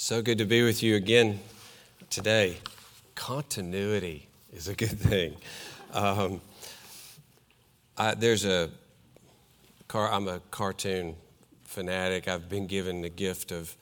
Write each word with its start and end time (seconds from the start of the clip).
So 0.00 0.22
good 0.22 0.38
to 0.38 0.44
be 0.44 0.62
with 0.62 0.80
you 0.80 0.94
again 0.94 1.40
today. 2.08 2.58
Continuity 3.16 4.28
is 4.52 4.68
a 4.68 4.74
good 4.76 4.96
thing. 4.96 5.34
Um, 5.92 6.40
I, 7.96 8.14
there's 8.14 8.44
a 8.44 8.70
car. 9.88 10.08
I'm 10.12 10.28
a 10.28 10.38
cartoon 10.52 11.16
fanatic. 11.64 12.28
I've 12.28 12.48
been 12.48 12.68
given 12.68 13.02
the 13.02 13.08
gift 13.08 13.50
of 13.50 13.74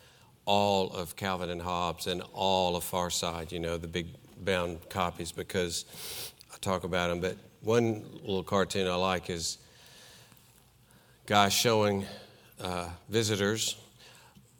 all 0.47 0.91
of 0.95 1.17
Calvin 1.17 1.51
and 1.51 1.61
Hobbes 1.61 2.07
and 2.07 2.23
all 2.33 2.77
of 2.77 2.85
Far 2.85 3.11
Side. 3.11 3.53
You 3.53 3.61
know 3.61 3.77
the 3.77 3.87
big 3.87 4.07
bound 4.43 4.89
copies 4.89 5.33
because 5.33 5.85
I 6.51 6.57
talk 6.63 6.85
about 6.85 7.11
them. 7.11 7.21
But 7.21 7.37
one 7.61 8.07
little 8.23 8.43
cartoon 8.43 8.89
I 8.89 8.95
like 8.95 9.29
is 9.29 9.59
guy 11.27 11.51
showing 11.51 12.07
uh, 12.59 12.89
visitors 13.11 13.77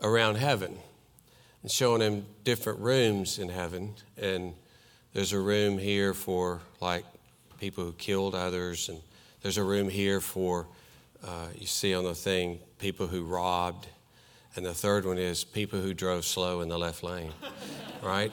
around 0.03 0.35
heaven 0.35 0.77
and 1.67 1.73
showing 1.73 1.99
them 1.99 2.25
different 2.45 2.79
rooms 2.79 3.41
in 3.41 3.49
heaven. 3.49 3.93
And 4.17 4.55
there's 5.13 5.33
a 5.33 5.41
room 5.41 5.79
here 5.79 6.15
for 6.15 6.61
like 6.81 7.05
people 7.59 7.83
who 7.83 7.91
killed 7.95 8.37
others, 8.37 8.89
and 8.89 9.01
there's 9.43 9.59
a 9.59 9.65
room 9.65 9.89
here 9.89 10.21
for, 10.21 10.69
uh, 11.27 11.49
you 11.57 11.67
see 11.67 11.93
on 11.93 12.05
the 12.05 12.15
thing, 12.15 12.61
people 12.79 13.09
who 13.09 13.25
robbed. 13.25 13.89
And 14.55 14.65
the 14.65 14.75
third 14.75 15.07
one 15.07 15.19
is 15.19 15.43
people 15.43 15.81
who 15.81 15.93
drove 15.93 16.25
slow 16.25 16.61
in 16.61 16.69
the 16.69 16.79
left 16.79 17.03
lane, 17.03 17.33
right? 18.01 18.31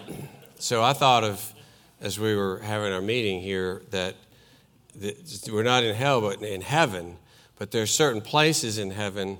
So 0.59 0.83
I 0.83 0.93
thought 0.93 1.23
of, 1.23 1.55
as 2.01 2.19
we 2.19 2.35
were 2.35 2.59
having 2.59 2.93
our 2.93 3.01
meeting 3.01 3.41
here, 3.41 3.81
that 3.89 4.15
we're 5.51 5.63
not 5.63 5.83
in 5.83 5.95
hell, 5.95 6.21
but 6.21 6.43
in 6.43 6.61
heaven. 6.61 7.17
But 7.57 7.71
there's 7.71 7.91
certain 7.91 8.21
places 8.21 8.77
in 8.77 8.91
heaven 8.91 9.39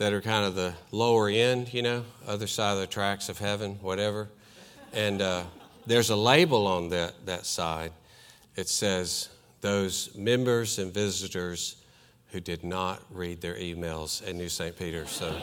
that 0.00 0.14
are 0.14 0.22
kind 0.22 0.46
of 0.46 0.54
the 0.54 0.72
lower 0.92 1.28
end, 1.28 1.74
you 1.74 1.82
know, 1.82 2.02
other 2.26 2.46
side 2.46 2.72
of 2.72 2.78
the 2.78 2.86
tracks 2.86 3.28
of 3.28 3.36
heaven, 3.36 3.74
whatever. 3.82 4.30
And 4.94 5.20
uh, 5.20 5.42
there's 5.86 6.08
a 6.08 6.16
label 6.16 6.66
on 6.66 6.88
that, 6.88 7.26
that 7.26 7.44
side. 7.44 7.92
It 8.56 8.66
says, 8.66 9.28
those 9.60 10.14
members 10.16 10.78
and 10.78 10.90
visitors 10.90 11.76
who 12.28 12.40
did 12.40 12.64
not 12.64 13.02
read 13.10 13.42
their 13.42 13.56
emails 13.56 14.26
at 14.26 14.34
New 14.34 14.48
St. 14.48 14.74
Peter. 14.74 15.06
So 15.06 15.38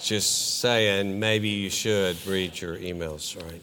just 0.00 0.60
saying, 0.60 1.20
maybe 1.20 1.50
you 1.50 1.68
should 1.68 2.26
read 2.26 2.58
your 2.58 2.78
emails, 2.78 3.36
right? 3.44 3.60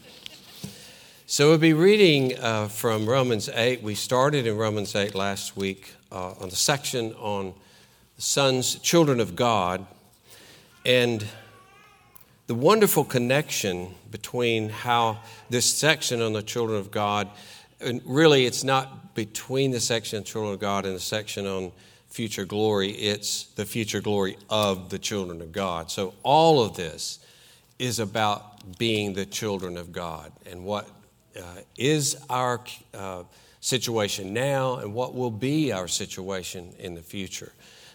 So 1.26 1.48
we'll 1.48 1.58
be 1.58 1.72
reading 1.72 2.38
uh, 2.38 2.68
from 2.68 3.06
Romans 3.06 3.48
8. 3.52 3.82
We 3.82 3.96
started 3.96 4.46
in 4.46 4.56
Romans 4.56 4.94
8 4.94 5.16
last 5.16 5.56
week 5.56 5.94
uh, 6.12 6.34
on 6.38 6.48
the 6.48 6.54
section 6.54 7.12
on 7.14 7.54
sons, 8.20 8.74
children 8.80 9.18
of 9.18 9.34
God, 9.34 9.86
and 10.84 11.24
the 12.48 12.54
wonderful 12.54 13.02
connection 13.02 13.94
between 14.10 14.68
how 14.68 15.20
this 15.48 15.64
section 15.64 16.20
on 16.20 16.34
the 16.34 16.42
children 16.42 16.78
of 16.78 16.90
God, 16.90 17.30
and 17.80 18.02
really 18.04 18.44
it's 18.44 18.62
not 18.62 19.14
between 19.14 19.70
the 19.70 19.80
section 19.80 20.18
on 20.18 20.24
children 20.24 20.52
of 20.52 20.60
God 20.60 20.84
and 20.84 20.94
the 20.94 21.00
section 21.00 21.46
on 21.46 21.72
future 22.08 22.44
glory, 22.44 22.90
it's 22.90 23.44
the 23.54 23.64
future 23.64 24.02
glory 24.02 24.36
of 24.50 24.90
the 24.90 24.98
children 24.98 25.40
of 25.40 25.50
God. 25.50 25.90
So 25.90 26.12
all 26.22 26.62
of 26.62 26.76
this 26.76 27.20
is 27.78 28.00
about 28.00 28.76
being 28.78 29.14
the 29.14 29.24
children 29.24 29.78
of 29.78 29.92
God 29.92 30.30
and 30.44 30.62
what 30.62 30.90
uh, 31.38 31.42
is 31.78 32.22
our 32.28 32.60
uh, 32.92 33.22
situation 33.60 34.34
now 34.34 34.76
and 34.76 34.92
what 34.92 35.14
will 35.14 35.30
be 35.30 35.72
our 35.72 35.88
situation 35.88 36.74
in 36.78 36.94
the 36.94 37.02
future. 37.02 37.52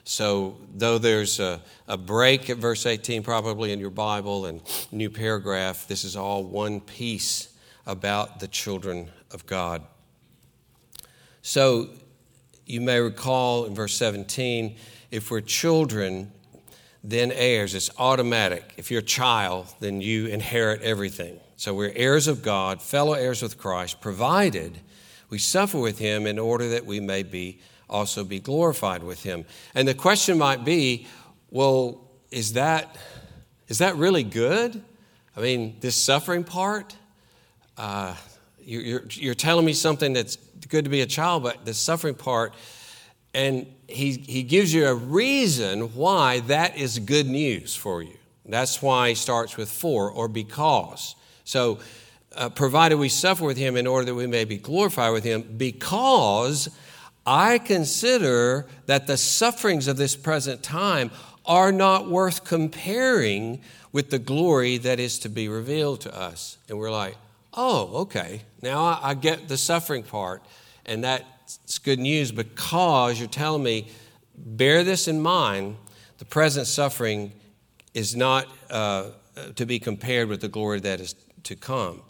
So, 0.07 0.57
though 0.73 0.99
there's 0.99 1.39
a, 1.39 1.61
a 1.87 1.97
break 1.97 2.49
at 2.51 2.57
verse 2.57 2.85
18, 2.85 3.23
probably 3.23 3.71
in 3.71 3.79
your 3.79 3.89
Bible, 3.89 4.45
and 4.45 4.61
new 4.91 5.09
paragraph, 5.09 5.87
this 5.87 6.03
is 6.03 6.15
all 6.15 6.43
one 6.43 6.79
piece 6.79 7.49
about 7.87 8.39
the 8.39 8.47
children 8.47 9.09
of 9.31 9.47
God. 9.47 9.81
So, 11.41 11.89
you 12.67 12.81
may 12.81 12.99
recall 12.99 13.65
in 13.65 13.73
verse 13.73 13.95
17, 13.95 14.75
if 15.09 15.31
we're 15.31 15.41
children, 15.41 16.31
then 17.03 17.31
heirs. 17.31 17.73
It's 17.73 17.89
automatic. 17.97 18.73
If 18.77 18.91
you're 18.91 18.99
a 18.99 19.03
child, 19.03 19.73
then 19.79 20.01
you 20.01 20.27
inherit 20.27 20.81
everything. 20.81 21.39
So 21.57 21.73
we're 21.73 21.93
heirs 21.95 22.27
of 22.27 22.41
God, 22.41 22.81
fellow 22.81 23.13
heirs 23.13 23.41
with 23.41 23.57
Christ, 23.57 24.01
provided 24.01 24.81
we 25.29 25.37
suffer 25.39 25.79
with 25.79 25.99
him 25.99 26.27
in 26.27 26.37
order 26.37 26.69
that 26.69 26.85
we 26.85 26.99
may 26.99 27.23
be 27.23 27.59
also 27.89 28.23
be 28.23 28.39
glorified 28.39 29.03
with 29.03 29.23
him. 29.23 29.45
And 29.73 29.87
the 29.87 29.93
question 29.93 30.37
might 30.37 30.65
be, 30.65 31.07
well, 31.49 32.01
is 32.31 32.53
that 32.53 32.95
is 33.67 33.79
that 33.79 33.95
really 33.95 34.23
good? 34.23 34.81
I 35.35 35.41
mean, 35.41 35.77
this 35.79 35.95
suffering 35.95 36.43
part, 36.43 36.95
uh, 37.77 38.15
you, 38.63 38.79
you're, 38.79 39.03
you're 39.09 39.35
telling 39.35 39.65
me 39.65 39.73
something 39.73 40.13
that's 40.13 40.37
good 40.69 40.85
to 40.85 40.89
be 40.91 41.01
a 41.01 41.05
child, 41.05 41.43
but 41.43 41.65
the 41.65 41.73
suffering 41.73 42.15
part, 42.15 42.53
and 43.33 43.65
he, 43.87 44.11
he 44.11 44.43
gives 44.43 44.73
you 44.73 44.85
a 44.85 44.93
reason 44.93 45.93
why 45.95 46.41
that 46.41 46.77
is 46.77 46.99
good 46.99 47.27
news 47.27 47.75
for 47.75 48.01
you. 48.03 48.17
That's 48.45 48.81
why 48.81 49.09
he 49.09 49.15
starts 49.15 49.57
with 49.57 49.69
for 49.69 50.11
or 50.11 50.27
because. 50.27 51.15
So, 51.43 51.79
uh, 52.35 52.49
provided 52.49 52.97
we 52.97 53.09
suffer 53.09 53.45
with 53.45 53.57
him 53.57 53.77
in 53.77 53.87
order 53.87 54.05
that 54.05 54.15
we 54.15 54.27
may 54.27 54.45
be 54.45 54.57
glorified 54.57 55.13
with 55.13 55.23
him, 55.23 55.41
because 55.57 56.69
I 57.25 57.57
consider 57.57 58.67
that 58.85 59.07
the 59.07 59.17
sufferings 59.17 59.87
of 59.87 59.97
this 59.97 60.15
present 60.15 60.61
time 60.61 61.11
are 61.45 61.71
not 61.71 62.09
worth 62.09 62.43
comparing 62.43 63.61
with 63.91 64.09
the 64.09 64.19
glory 64.19 64.77
that 64.77 64.99
is 64.99 65.19
to 65.19 65.29
be 65.29 65.47
revealed 65.47 66.01
to 66.01 66.15
us. 66.15 66.57
And 66.69 66.77
we're 66.77 66.91
like, 66.91 67.15
oh, 67.53 68.01
okay, 68.01 68.41
now 68.61 68.99
I 69.01 69.13
get 69.13 69.47
the 69.47 69.57
suffering 69.57 70.03
part. 70.03 70.43
And 70.85 71.03
that's 71.03 71.79
good 71.79 71.99
news 71.99 72.31
because 72.31 73.19
you're 73.19 73.29
telling 73.29 73.63
me, 73.63 73.87
bear 74.37 74.83
this 74.83 75.07
in 75.07 75.21
mind 75.21 75.77
the 76.17 76.25
present 76.25 76.67
suffering 76.67 77.31
is 77.93 78.15
not 78.15 78.47
uh, 78.69 79.11
to 79.55 79.65
be 79.65 79.79
compared 79.79 80.29
with 80.29 80.41
the 80.41 80.47
glory 80.47 80.79
that 80.79 80.99
is 80.99 81.15
to 81.43 81.55
come. 81.55 82.01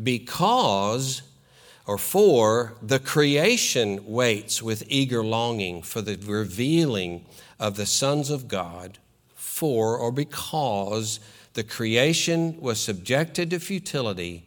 Because 0.00 1.22
or 1.86 1.98
for 1.98 2.74
the 2.80 2.98
creation 2.98 4.06
waits 4.06 4.62
with 4.62 4.84
eager 4.86 5.24
longing 5.24 5.82
for 5.82 6.00
the 6.00 6.16
revealing 6.16 7.24
of 7.58 7.76
the 7.76 7.86
sons 7.86 8.30
of 8.30 8.48
God, 8.48 8.98
for 9.34 9.96
or 9.96 10.12
because 10.12 11.20
the 11.54 11.64
creation 11.64 12.58
was 12.60 12.80
subjected 12.80 13.50
to 13.50 13.58
futility, 13.58 14.44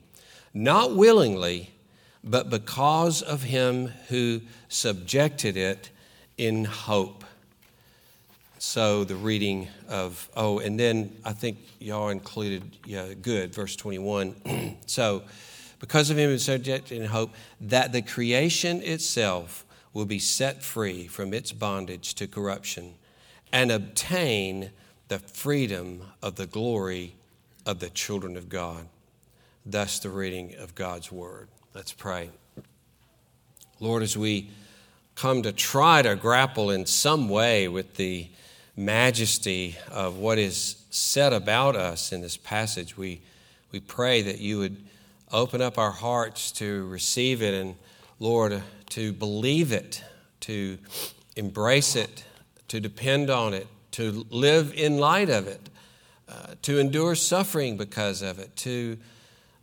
not 0.54 0.96
willingly, 0.96 1.72
but 2.24 2.50
because 2.50 3.22
of 3.22 3.44
him 3.44 3.88
who 4.10 4.42
subjected 4.68 5.56
it 5.56 5.90
in 6.38 6.66
hope. 6.66 7.24
So 8.58 9.04
the 9.04 9.16
reading 9.16 9.68
of, 9.88 10.28
oh, 10.36 10.60
and 10.60 10.80
then 10.80 11.16
I 11.24 11.34
think 11.34 11.60
y'all 11.80 12.10
included, 12.10 12.64
yeah, 12.86 13.14
good, 13.14 13.54
verse 13.54 13.76
21. 13.76 14.78
so, 14.88 15.22
because 15.80 16.10
of 16.10 16.18
him 16.18 16.30
who 16.30 16.38
subject 16.38 16.92
in 16.92 17.06
hope 17.06 17.32
that 17.60 17.92
the 17.92 18.02
creation 18.02 18.82
itself 18.82 19.66
will 19.94 20.06
be 20.06 20.20
set 20.20 20.62
free 20.62 21.08
from 21.08 21.34
its 21.34 21.52
bondage 21.52 22.14
to 22.16 22.28
corruption 22.28 22.96
and 23.52 23.72
obtain 23.72 24.72
the 25.08 25.20
freedom 25.20 26.02
of 26.22 26.36
the 26.36 26.46
glory 26.46 27.16
of 27.66 27.80
the 27.80 27.90
children 27.90 28.36
of 28.36 28.50
God. 28.50 28.88
Thus, 29.66 30.00
the 30.00 30.10
reading 30.10 30.56
of 30.60 30.76
God's 30.76 31.12
word. 31.12 31.48
Let's 31.74 31.94
pray. 31.94 32.30
Lord, 33.80 34.04
as 34.04 34.18
we 34.18 34.50
come 35.16 35.42
to 35.44 35.52
try 35.52 36.02
to 36.02 36.16
grapple 36.16 36.70
in 36.70 36.86
some 36.86 37.30
way 37.30 37.68
with 37.68 37.96
the 37.96 38.28
majesty 38.76 39.78
of 39.90 40.18
what 40.18 40.38
is 40.38 40.76
said 40.90 41.34
about 41.34 41.76
us 41.76 42.12
in 42.12 42.22
this 42.22 42.38
passage, 42.38 42.98
we, 42.98 43.22
we 43.72 43.80
pray 43.80 44.22
that 44.22 44.40
you 44.40 44.60
would 44.60 44.78
open 45.32 45.62
up 45.62 45.78
our 45.78 45.92
hearts 45.92 46.52
to 46.54 46.86
receive 46.88 47.42
it 47.42 47.54
and, 47.54 47.76
Lord, 48.20 48.62
to 48.92 49.14
believe 49.14 49.72
it, 49.72 50.04
to 50.42 50.78
embrace 51.36 51.96
it, 51.96 52.24
to 52.68 52.80
depend 52.80 53.30
on 53.30 53.54
it, 53.54 53.68
to 53.92 54.26
live 54.30 54.74
in 54.74 54.98
light 54.98 55.30
of 55.30 55.48
it, 55.48 55.70
uh, 56.28 56.56
to 56.64 56.80
endure 56.80 57.16
suffering 57.16 57.78
because 57.78 58.22
of 58.22 58.40
it, 58.40 58.56
to 58.58 58.98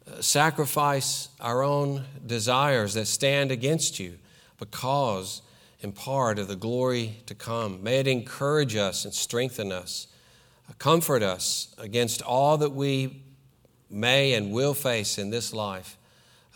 uh, 0.06 0.20
sacrifice 0.20 1.28
our 1.40 1.62
own 1.62 2.04
desires 2.26 2.94
that 2.94 3.06
stand 3.06 3.50
against 3.50 4.00
you 4.00 4.18
because, 4.58 5.42
in 5.80 5.92
part, 5.92 6.38
of 6.38 6.48
the 6.48 6.56
glory 6.56 7.16
to 7.26 7.34
come. 7.34 7.82
May 7.82 8.00
it 8.00 8.06
encourage 8.06 8.76
us 8.76 9.04
and 9.04 9.12
strengthen 9.12 9.72
us, 9.72 10.06
comfort 10.78 11.22
us 11.22 11.74
against 11.78 12.22
all 12.22 12.56
that 12.58 12.70
we 12.70 13.22
may 13.92 14.34
and 14.34 14.52
will 14.52 14.74
face 14.74 15.18
in 15.18 15.30
this 15.30 15.52
life, 15.52 15.96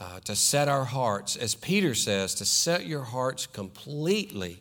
uh, 0.00 0.21
to 0.21 0.37
set 0.37 0.69
our 0.69 0.85
hearts, 0.85 1.37
as 1.37 1.55
Peter 1.55 1.94
says, 1.94 2.35
to 2.35 2.44
set 2.44 2.87
your 2.87 3.03
hearts 3.03 3.47
completely 3.47 4.61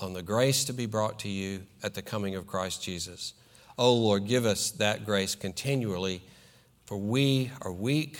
on 0.00 0.14
the 0.14 0.22
grace 0.22 0.64
to 0.64 0.72
be 0.72 0.86
brought 0.86 1.18
to 1.20 1.28
you 1.28 1.62
at 1.82 1.94
the 1.94 2.02
coming 2.02 2.34
of 2.34 2.46
Christ 2.46 2.82
Jesus. 2.82 3.34
Oh 3.78 3.94
Lord, 3.94 4.26
give 4.26 4.46
us 4.46 4.70
that 4.72 5.04
grace 5.04 5.34
continually 5.34 6.22
For 6.90 6.96
we 6.96 7.52
are 7.62 7.70
weak. 7.70 8.18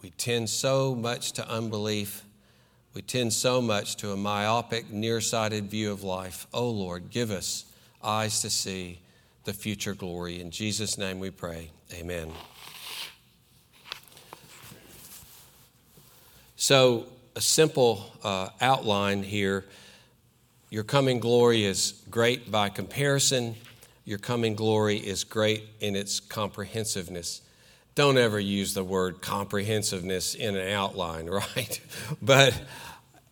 We 0.00 0.10
tend 0.10 0.48
so 0.48 0.94
much 0.94 1.32
to 1.32 1.48
unbelief. 1.48 2.24
We 2.94 3.02
tend 3.02 3.32
so 3.32 3.60
much 3.60 3.96
to 3.96 4.12
a 4.12 4.16
myopic, 4.16 4.90
nearsighted 4.90 5.68
view 5.68 5.90
of 5.90 6.04
life. 6.04 6.46
Oh 6.54 6.70
Lord, 6.70 7.10
give 7.10 7.32
us 7.32 7.64
eyes 8.00 8.42
to 8.42 8.50
see 8.50 9.00
the 9.42 9.52
future 9.52 9.94
glory. 9.94 10.40
In 10.40 10.52
Jesus' 10.52 10.98
name 10.98 11.18
we 11.18 11.30
pray. 11.30 11.72
Amen. 11.92 12.30
So, 16.62 17.06
a 17.34 17.40
simple 17.40 18.12
uh, 18.22 18.50
outline 18.60 19.22
here. 19.22 19.64
Your 20.68 20.84
coming 20.84 21.18
glory 21.18 21.64
is 21.64 22.02
great 22.10 22.50
by 22.50 22.68
comparison. 22.68 23.54
Your 24.04 24.18
coming 24.18 24.54
glory 24.54 24.98
is 24.98 25.24
great 25.24 25.64
in 25.80 25.96
its 25.96 26.20
comprehensiveness 26.20 27.40
don't 27.94 28.18
ever 28.18 28.38
use 28.38 28.72
the 28.72 28.84
word 28.84 29.20
comprehensiveness 29.20 30.34
in 30.34 30.56
an 30.56 30.72
outline, 30.72 31.26
right? 31.30 31.80
but 32.22 32.58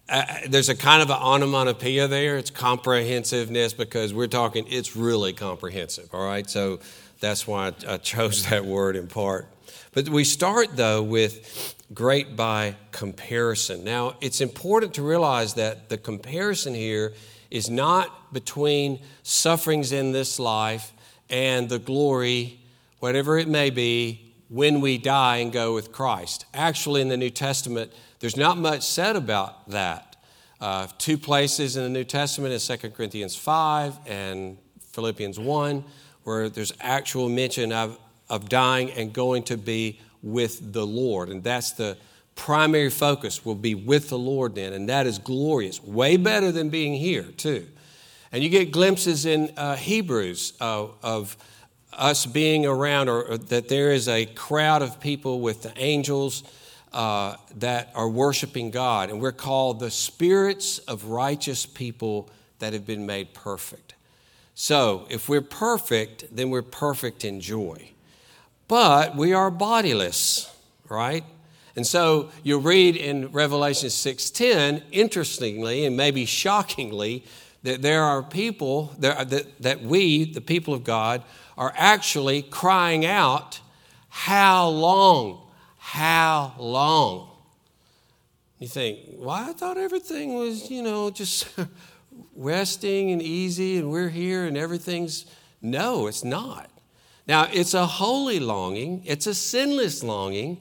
uh, 0.08 0.24
there's 0.48 0.68
a 0.68 0.76
kind 0.76 1.00
of 1.00 1.10
an 1.10 1.16
onomatopoeia 1.16 2.08
there. 2.08 2.36
It's 2.36 2.50
comprehensiveness 2.50 3.72
because 3.72 4.12
we're 4.12 4.26
talking, 4.26 4.66
it's 4.68 4.96
really 4.96 5.32
comprehensive, 5.32 6.08
all 6.12 6.24
right? 6.24 6.48
So 6.50 6.80
that's 7.20 7.46
why 7.46 7.68
I, 7.68 7.94
I 7.94 7.96
chose 7.98 8.46
that 8.50 8.64
word 8.64 8.96
in 8.96 9.06
part. 9.06 9.48
But 9.92 10.08
we 10.08 10.24
start, 10.24 10.76
though, 10.76 11.02
with 11.02 11.74
great 11.94 12.36
by 12.36 12.76
comparison. 12.92 13.84
Now, 13.84 14.16
it's 14.20 14.40
important 14.40 14.94
to 14.94 15.02
realize 15.02 15.54
that 15.54 15.88
the 15.88 15.96
comparison 15.96 16.74
here 16.74 17.14
is 17.50 17.70
not 17.70 18.32
between 18.32 19.00
sufferings 19.22 19.92
in 19.92 20.12
this 20.12 20.38
life 20.38 20.92
and 21.30 21.68
the 21.68 21.78
glory, 21.78 22.60
whatever 22.98 23.38
it 23.38 23.48
may 23.48 23.70
be, 23.70 24.34
when 24.48 24.80
we 24.80 24.98
die 24.98 25.36
and 25.36 25.52
go 25.52 25.74
with 25.74 25.92
Christ. 25.92 26.46
Actually, 26.54 27.00
in 27.00 27.08
the 27.08 27.16
New 27.16 27.30
Testament, 27.30 27.92
there's 28.20 28.36
not 28.36 28.58
much 28.58 28.82
said 28.82 29.16
about 29.16 29.68
that. 29.70 30.16
Uh, 30.60 30.88
two 30.98 31.16
places 31.16 31.76
in 31.76 31.84
the 31.84 31.88
New 31.88 32.04
Testament 32.04 32.52
is 32.52 32.66
2 32.66 32.90
Corinthians 32.90 33.36
5 33.36 33.98
and 34.06 34.58
Philippians 34.92 35.38
1, 35.38 35.84
where 36.24 36.48
there's 36.48 36.72
actual 36.80 37.28
mention 37.28 37.72
of, 37.72 37.98
of 38.28 38.48
dying 38.48 38.90
and 38.92 39.12
going 39.12 39.42
to 39.44 39.56
be 39.56 40.00
with 40.22 40.72
the 40.72 40.86
Lord. 40.86 41.28
And 41.28 41.42
that's 41.42 41.72
the 41.72 41.96
primary 42.34 42.90
focus, 42.90 43.44
will 43.44 43.54
be 43.54 43.74
with 43.74 44.08
the 44.08 44.18
Lord 44.18 44.54
then. 44.54 44.72
And 44.72 44.88
that 44.88 45.06
is 45.06 45.18
glorious, 45.18 45.82
way 45.82 46.16
better 46.16 46.52
than 46.52 46.70
being 46.70 46.94
here, 46.94 47.24
too. 47.36 47.66
And 48.30 48.42
you 48.42 48.50
get 48.50 48.70
glimpses 48.70 49.26
in 49.26 49.52
uh, 49.56 49.76
Hebrews 49.76 50.54
uh, 50.60 50.86
of 51.02 51.36
us 51.92 52.26
being 52.26 52.66
around, 52.66 53.08
or, 53.08 53.22
or, 53.22 53.38
that 53.38 53.68
there 53.68 53.90
is 53.90 54.08
a 54.08 54.26
crowd 54.26 54.82
of 54.82 55.00
people 55.00 55.40
with 55.40 55.62
the 55.62 55.72
angels 55.76 56.44
uh, 56.92 57.36
that 57.56 57.90
are 57.94 58.08
worshiping 58.08 58.70
God. 58.70 59.10
And 59.10 59.20
we're 59.20 59.32
called 59.32 59.80
the 59.80 59.90
spirits 59.90 60.78
of 60.80 61.06
righteous 61.06 61.66
people 61.66 62.30
that 62.60 62.72
have 62.72 62.86
been 62.86 63.06
made 63.06 63.34
perfect. 63.34 63.94
So, 64.54 65.06
if 65.08 65.28
we're 65.28 65.40
perfect, 65.40 66.24
then 66.34 66.50
we're 66.50 66.62
perfect 66.62 67.24
in 67.24 67.40
joy. 67.40 67.92
But 68.68 69.16
we 69.16 69.32
are 69.32 69.50
bodiless, 69.50 70.54
right? 70.88 71.24
And 71.74 71.86
so 71.86 72.30
you'll 72.42 72.60
read 72.60 72.96
in 72.96 73.32
Revelation 73.32 73.88
6:10, 73.88 74.82
interestingly 74.90 75.84
and 75.84 75.96
maybe 75.96 76.26
shockingly, 76.26 77.24
that 77.62 77.82
there 77.82 78.04
are 78.04 78.22
people 78.22 78.94
that, 78.98 79.30
that, 79.30 79.62
that 79.62 79.82
we, 79.82 80.24
the 80.32 80.40
people 80.40 80.74
of 80.74 80.84
God, 80.84 81.22
are 81.56 81.72
actually 81.76 82.42
crying 82.42 83.04
out, 83.04 83.60
How 84.08 84.68
long? 84.68 85.48
How 85.78 86.54
long? 86.58 87.30
You 88.58 88.68
think, 88.68 88.98
well, 89.12 89.30
I 89.30 89.52
thought 89.52 89.76
everything 89.76 90.34
was, 90.34 90.70
you 90.70 90.82
know, 90.82 91.10
just 91.10 91.48
resting 92.36 93.12
and 93.12 93.22
easy 93.22 93.78
and 93.78 93.90
we're 93.90 94.08
here 94.08 94.44
and 94.46 94.56
everything's. 94.56 95.26
No, 95.62 96.06
it's 96.06 96.24
not. 96.24 96.70
Now, 97.28 97.46
it's 97.52 97.74
a 97.74 97.86
holy 97.86 98.40
longing, 98.40 99.02
it's 99.04 99.26
a 99.26 99.34
sinless 99.34 100.02
longing. 100.02 100.58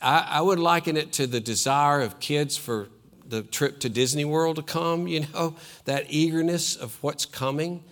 I, 0.00 0.26
I 0.30 0.40
would 0.40 0.58
liken 0.58 0.96
it 0.96 1.12
to 1.14 1.26
the 1.26 1.40
desire 1.40 2.00
of 2.00 2.18
kids 2.20 2.56
for 2.56 2.88
the 3.26 3.42
trip 3.42 3.80
to 3.80 3.90
Disney 3.90 4.24
World 4.24 4.56
to 4.56 4.62
come, 4.62 5.06
you 5.06 5.26
know, 5.32 5.56
that 5.84 6.06
eagerness 6.08 6.74
of 6.74 6.96
what's 7.02 7.26
coming 7.26 7.84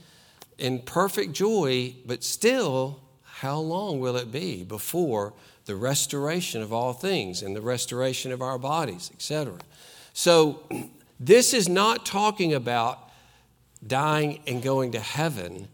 in 0.57 0.81
perfect 0.81 1.33
joy, 1.33 1.95
but 2.05 2.25
still, 2.25 3.01
how 3.23 3.59
long 3.59 4.01
will 4.01 4.17
it 4.17 4.33
be 4.33 4.65
before 4.65 5.33
the 5.67 5.77
restoration 5.77 6.63
of 6.63 6.73
all 6.73 6.93
things 6.93 7.43
and 7.43 7.55
the 7.55 7.61
restoration 7.61 8.33
of 8.33 8.43
our 8.43 8.59
bodies, 8.59 9.11
etc.? 9.15 9.59
So, 10.15 10.63
this 11.21 11.53
is 11.53 11.69
not 11.69 12.07
talking 12.07 12.55
about 12.55 13.11
dying 13.87 14.41
and 14.47 14.63
going 14.63 14.93
to 14.93 15.01
heaven. 15.01 15.69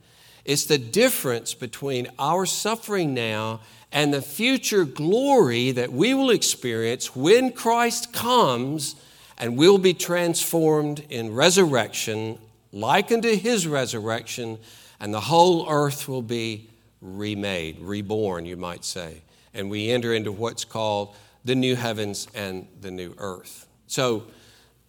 It's 0.45 0.67
the 0.67 0.79
difference 0.79 1.55
between 1.55 2.09
our 2.19 2.47
suffering 2.47 3.15
now 3.15 3.61
and 3.91 4.13
the 4.13 4.23
future 4.23 4.85
glory 4.85 5.71
that 5.71 5.93
we 5.93 6.15
will 6.15 6.31
experience 6.31 7.15
when 7.15 7.53
Christ 7.53 8.13
comes 8.13 8.97
and 9.39 9.57
we'll 9.57 9.79
be 9.79 9.95
transformed 9.95 11.05
in 11.09 11.35
resurrection 11.35 12.39
like 12.75 13.13
unto 13.13 13.37
his 13.37 13.69
resurrection, 13.69 14.59
and 14.99 15.15
the 15.15 15.21
whole 15.21 15.71
earth 15.71 16.09
will 16.09 16.23
be 16.23 16.69
remade, 17.01 17.79
reborn, 17.79 18.45
you 18.45 18.57
might 18.57 18.85
say. 18.85 19.23
And 19.55 19.71
we 19.71 19.91
enter 19.91 20.13
into 20.13 20.33
what's 20.33 20.65
called 20.65 21.15
the 21.45 21.55
new 21.55 21.77
heavens 21.77 22.27
and 22.35 22.67
the 22.81 22.91
new 22.91 23.15
earth. 23.19 23.69
So, 23.87 24.25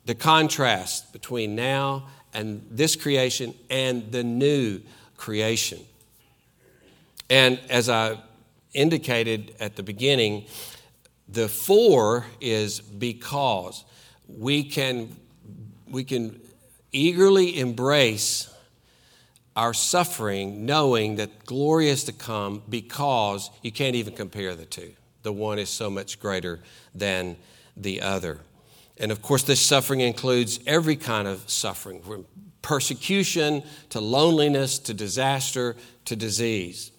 the 0.06 0.16
contrast 0.16 1.14
between 1.14 1.56
now 1.56 2.08
and 2.34 2.66
this 2.70 2.96
creation 2.96 3.54
and 3.70 4.12
the 4.12 4.24
new 4.24 4.82
creation. 5.18 5.80
And 7.30 7.60
as 7.70 7.90
I 7.90 8.18
indicated 8.74 9.56
at 9.60 9.76
the 9.76 9.84
beginning, 9.84 10.46
the 11.28 11.48
for 11.48 12.26
is 12.40 12.80
because 12.80 13.84
we 14.28 14.64
can, 14.64 15.16
we 15.90 16.04
can 16.04 16.40
eagerly 16.92 17.60
embrace 17.60 18.54
our 19.56 19.74
suffering, 19.74 20.66
knowing 20.66 21.16
that 21.16 21.46
glory 21.46 21.90
is 21.90 22.04
to 22.04 22.12
come 22.12 22.62
because 22.70 23.50
you 23.62 23.72
can't 23.72 23.96
even 23.96 24.14
compare 24.14 24.54
the 24.54 24.66
two. 24.66 24.92
The 25.24 25.32
one 25.32 25.58
is 25.58 25.70
so 25.70 25.90
much 25.90 26.20
greater 26.20 26.60
than 26.94 27.38
the 27.76 28.02
other. 28.02 28.42
And 28.98 29.12
of 29.12 29.22
course, 29.22 29.44
this 29.44 29.60
suffering 29.60 30.02
includes 30.02 30.60
every 30.68 30.96
kind 30.96 31.28
of 31.28 31.50
suffering 31.50 32.02
from 32.02 32.26
persecution 32.66 33.64
to 33.90 34.02
loneliness 34.02 34.80
to 34.80 34.94
disaster 34.94 35.76
to 36.06 36.16
disease. 36.16 36.92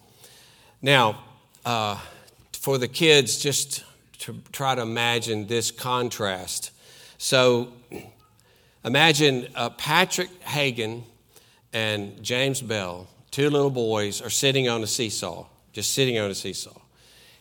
Now, 0.80 1.24
uh, 1.64 1.98
for 2.52 2.78
the 2.78 2.88
kids, 2.88 3.38
just 3.38 3.84
to 4.20 4.36
try 4.52 4.74
to 4.74 4.82
imagine 4.82 5.46
this 5.46 5.70
contrast. 5.70 6.70
So, 7.18 7.72
Imagine 8.86 9.48
uh, 9.56 9.70
Patrick 9.70 10.30
Hagan 10.44 11.02
and 11.72 12.22
James 12.22 12.62
Bell, 12.62 13.08
two 13.32 13.50
little 13.50 13.68
boys, 13.68 14.22
are 14.22 14.30
sitting 14.30 14.68
on 14.68 14.80
a 14.84 14.86
seesaw, 14.86 15.46
just 15.72 15.92
sitting 15.92 16.20
on 16.20 16.30
a 16.30 16.34
seesaw. 16.36 16.78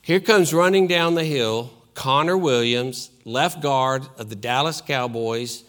Here 0.01 0.19
comes 0.19 0.55
running 0.55 0.87
down 0.87 1.13
the 1.13 1.23
hill 1.23 1.71
Connor 1.93 2.35
Williams, 2.35 3.11
left 3.25 3.61
guard 3.61 4.07
of 4.17 4.29
the 4.29 4.35
Dallas 4.35 4.81
Cowboys, 4.81 5.63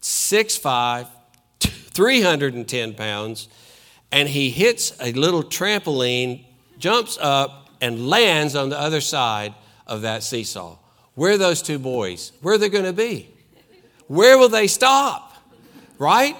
6'5, 0.00 1.08
310 1.98 2.94
pounds, 2.94 3.48
and 4.12 4.28
he 4.28 4.50
hits 4.50 4.96
a 5.00 5.10
little 5.14 5.42
trampoline, 5.42 6.44
jumps 6.78 7.18
up, 7.20 7.70
and 7.80 8.08
lands 8.08 8.54
on 8.54 8.68
the 8.68 8.78
other 8.78 9.00
side 9.00 9.52
of 9.84 10.02
that 10.02 10.22
seesaw. 10.22 10.78
Where 11.16 11.32
are 11.32 11.38
those 11.38 11.60
two 11.60 11.80
boys? 11.80 12.30
Where 12.40 12.54
are 12.54 12.58
they 12.58 12.68
going 12.68 12.84
to 12.84 12.92
be? 12.92 13.30
where 14.06 14.38
will 14.38 14.48
they 14.48 14.68
stop? 14.68 15.34
Right? 15.98 16.36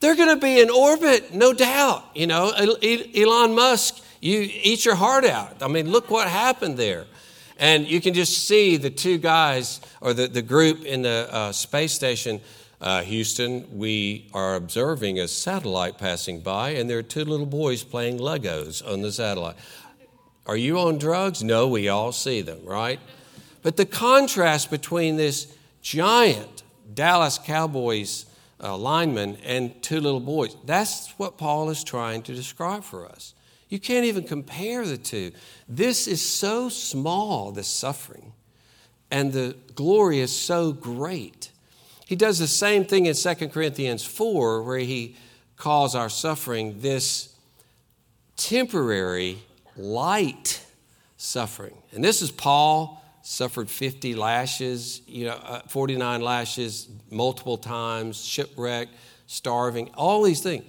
They're 0.00 0.16
going 0.16 0.34
to 0.34 0.40
be 0.40 0.62
in 0.62 0.70
orbit, 0.70 1.34
no 1.34 1.52
doubt. 1.52 2.02
You 2.14 2.26
know, 2.26 2.48
Elon 2.48 3.54
Musk, 3.54 4.02
you 4.22 4.48
eat 4.50 4.86
your 4.86 4.94
heart 4.94 5.26
out. 5.26 5.62
I 5.62 5.68
mean, 5.68 5.90
look 5.90 6.10
what 6.10 6.26
happened 6.26 6.78
there. 6.78 7.04
And 7.58 7.86
you 7.86 8.00
can 8.00 8.14
just 8.14 8.48
see 8.48 8.78
the 8.78 8.88
two 8.88 9.18
guys 9.18 9.82
or 10.00 10.14
the, 10.14 10.26
the 10.26 10.40
group 10.40 10.86
in 10.86 11.02
the 11.02 11.28
uh, 11.30 11.52
space 11.52 11.92
station. 11.92 12.40
Uh, 12.80 13.02
Houston, 13.02 13.66
we 13.78 14.28
are 14.34 14.54
observing 14.54 15.18
a 15.18 15.28
satellite 15.28 15.96
passing 15.98 16.40
by, 16.40 16.70
and 16.70 16.90
there 16.90 16.98
are 16.98 17.02
two 17.02 17.24
little 17.24 17.46
boys 17.46 17.82
playing 17.82 18.18
Legos 18.18 18.86
on 18.86 19.02
the 19.02 19.10
satellite. 19.10 19.56
Are 20.46 20.56
you 20.56 20.78
on 20.78 20.98
drugs? 20.98 21.42
No, 21.42 21.68
we 21.68 21.88
all 21.88 22.12
see 22.12 22.42
them, 22.42 22.60
right? 22.64 23.00
But 23.62 23.76
the 23.76 23.86
contrast 23.86 24.70
between 24.70 25.16
this 25.16 25.56
giant 25.80 26.62
Dallas 26.92 27.38
Cowboys 27.38 28.26
uh, 28.62 28.76
lineman 28.76 29.36
and 29.44 29.82
two 29.82 30.00
little 30.00 30.20
boys. 30.20 30.56
That's 30.64 31.10
what 31.18 31.36
Paul 31.36 31.70
is 31.70 31.84
trying 31.84 32.22
to 32.22 32.34
describe 32.34 32.84
for 32.84 33.06
us. 33.06 33.34
You 33.68 33.80
can't 33.80 34.04
even 34.04 34.24
compare 34.24 34.86
the 34.86 34.96
two. 34.96 35.32
This 35.68 36.06
is 36.06 36.22
so 36.22 36.68
small, 36.68 37.50
this 37.50 37.68
suffering, 37.68 38.32
and 39.10 39.32
the 39.32 39.56
glory 39.74 40.20
is 40.20 40.36
so 40.36 40.72
great. 40.72 41.45
He 42.06 42.14
does 42.14 42.38
the 42.38 42.46
same 42.46 42.84
thing 42.84 43.06
in 43.06 43.14
2 43.14 43.34
Corinthians 43.48 44.04
4, 44.04 44.62
where 44.62 44.78
he 44.78 45.16
calls 45.56 45.96
our 45.96 46.08
suffering 46.08 46.80
this 46.80 47.34
temporary, 48.36 49.38
light 49.76 50.64
suffering. 51.16 51.76
And 51.92 52.04
this 52.04 52.22
is 52.22 52.30
Paul 52.30 53.02
suffered 53.22 53.68
50 53.68 54.14
lashes, 54.14 55.02
you 55.08 55.24
know, 55.26 55.32
uh, 55.32 55.60
49 55.66 56.20
lashes 56.20 56.88
multiple 57.10 57.58
times, 57.58 58.24
shipwreck, 58.24 58.88
starving, 59.26 59.90
all 59.94 60.22
these 60.22 60.40
things. 60.40 60.64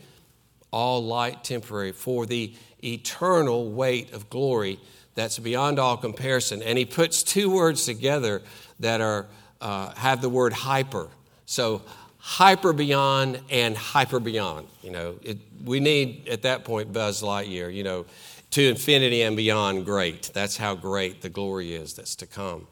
All 0.71 1.03
light, 1.05 1.43
temporary, 1.43 1.91
for 1.91 2.25
the 2.25 2.53
eternal 2.83 3.71
weight 3.71 4.11
of 4.11 4.29
glory 4.29 4.79
that's 5.13 5.39
beyond 5.39 5.79
all 5.79 5.97
comparison. 5.97 6.61
And 6.61 6.77
he 6.77 6.85
puts 6.85 7.23
two 7.23 7.49
words 7.49 7.85
together 7.85 8.41
that 8.79 9.01
are 9.01 9.27
uh, 9.61 9.93
have 9.95 10.21
the 10.21 10.29
word 10.29 10.53
hyper. 10.53 11.09
So 11.47 11.81
hyper 12.19 12.73
beyond 12.73 13.39
and 13.49 13.75
hyper 13.75 14.19
beyond. 14.19 14.67
You 14.83 14.91
know, 14.91 15.15
it, 15.23 15.39
we 15.65 15.79
need 15.79 16.27
at 16.29 16.43
that 16.43 16.63
point 16.63 16.93
Buzz 16.93 17.23
Lightyear. 17.23 17.73
You 17.73 17.83
know, 17.83 18.05
to 18.51 18.69
infinity 18.69 19.21
and 19.21 19.35
beyond 19.35 19.85
great. 19.85 20.31
That's 20.33 20.57
how 20.57 20.75
great 20.75 21.21
the 21.21 21.29
glory 21.29 21.73
is 21.73 21.93
that's 21.93 22.15
to 22.17 22.27
come. 22.27 22.67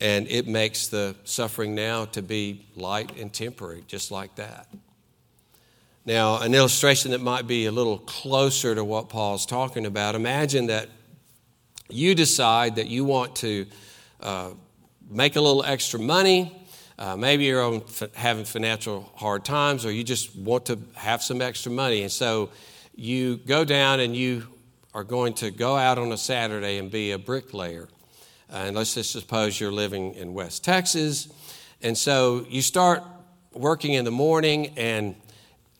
And 0.00 0.26
it 0.28 0.46
makes 0.46 0.88
the 0.88 1.14
suffering 1.24 1.74
now 1.74 2.06
to 2.06 2.22
be 2.22 2.66
light 2.74 3.18
and 3.18 3.32
temporary, 3.32 3.84
just 3.86 4.10
like 4.10 4.34
that. 4.36 4.66
Now, 6.06 6.40
an 6.40 6.54
illustration 6.54 7.10
that 7.10 7.20
might 7.20 7.46
be 7.46 7.66
a 7.66 7.72
little 7.72 7.98
closer 7.98 8.74
to 8.74 8.82
what 8.82 9.10
Paul's 9.10 9.44
talking 9.44 9.84
about 9.84 10.14
imagine 10.14 10.66
that 10.68 10.88
you 11.90 12.14
decide 12.14 12.76
that 12.76 12.86
you 12.86 13.04
want 13.04 13.36
to 13.36 13.66
uh, 14.20 14.50
make 15.10 15.36
a 15.36 15.40
little 15.40 15.64
extra 15.64 16.00
money. 16.00 16.59
Uh, 17.00 17.16
maybe 17.16 17.44
you're 17.44 17.62
on, 17.62 17.82
having 18.12 18.44
financial 18.44 19.10
hard 19.16 19.42
times, 19.42 19.86
or 19.86 19.90
you 19.90 20.04
just 20.04 20.36
want 20.36 20.66
to 20.66 20.78
have 20.92 21.22
some 21.22 21.40
extra 21.40 21.72
money. 21.72 22.02
And 22.02 22.12
so 22.12 22.50
you 22.94 23.38
go 23.38 23.64
down 23.64 24.00
and 24.00 24.14
you 24.14 24.46
are 24.92 25.02
going 25.02 25.32
to 25.32 25.50
go 25.50 25.76
out 25.76 25.96
on 25.96 26.12
a 26.12 26.18
Saturday 26.18 26.76
and 26.76 26.90
be 26.90 27.12
a 27.12 27.18
bricklayer. 27.18 27.88
Uh, 28.52 28.56
and 28.66 28.76
let's 28.76 28.92
just 28.92 29.12
suppose 29.12 29.58
you're 29.58 29.72
living 29.72 30.12
in 30.12 30.34
West 30.34 30.62
Texas. 30.62 31.32
And 31.80 31.96
so 31.96 32.44
you 32.50 32.60
start 32.60 33.02
working 33.54 33.94
in 33.94 34.04
the 34.04 34.10
morning, 34.10 34.74
and 34.76 35.14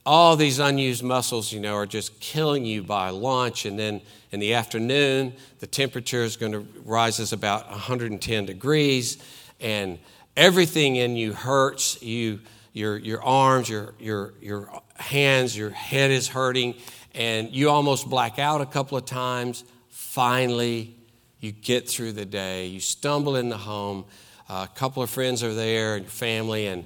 all 0.07 0.37
these 0.37 0.59
unused 0.59 1.03
muscles, 1.03 1.53
you 1.53 1.61
know, 1.61 1.75
are 1.75 1.85
just 1.85 2.19
killing 2.21 2.65
you 2.65 2.83
by 2.83 3.11
lunch. 3.11 3.67
And 3.67 3.79
then 3.79 4.01
in 4.31 4.41
the 4.41 4.55
afternoon, 4.55 5.35
the 5.59 5.67
temperature 5.67 6.23
is 6.23 6.39
going 6.39 6.53
to 6.53 6.67
rise 6.83 7.21
as 7.21 7.35
about 7.35 7.69
110 7.69 8.47
degrees, 8.47 9.19
and 9.61 9.99
everything 10.37 10.97
in 10.97 11.17
you 11.17 11.33
hurts. 11.33 12.03
You, 12.03 12.41
your, 12.73 12.97
your 12.99 13.23
arms, 13.23 13.69
your, 13.69 13.95
your, 13.99 14.35
your 14.41 14.71
hands, 14.97 15.57
your 15.57 15.71
head 15.71 16.11
is 16.11 16.29
hurting 16.29 16.75
and 17.15 17.51
you 17.51 17.71
almost 17.71 18.09
black 18.09 18.39
out 18.39 18.61
a 18.61 18.67
couple 18.67 18.97
of 18.97 19.05
times. 19.05 19.65
Finally, 19.89 20.95
you 21.41 21.53
get 21.53 21.89
through 21.89 22.13
the 22.13 22.25
day. 22.25 22.67
You 22.67 22.81
stumble 22.81 23.37
in 23.37 23.49
the 23.49 23.57
home. 23.57 24.05
Uh, 24.49 24.67
a 24.71 24.75
couple 24.75 25.03
of 25.03 25.11
friends 25.11 25.43
are 25.43 25.55
there 25.55 25.95
and 25.95 26.05
your 26.05 26.11
family, 26.11 26.67
and 26.67 26.85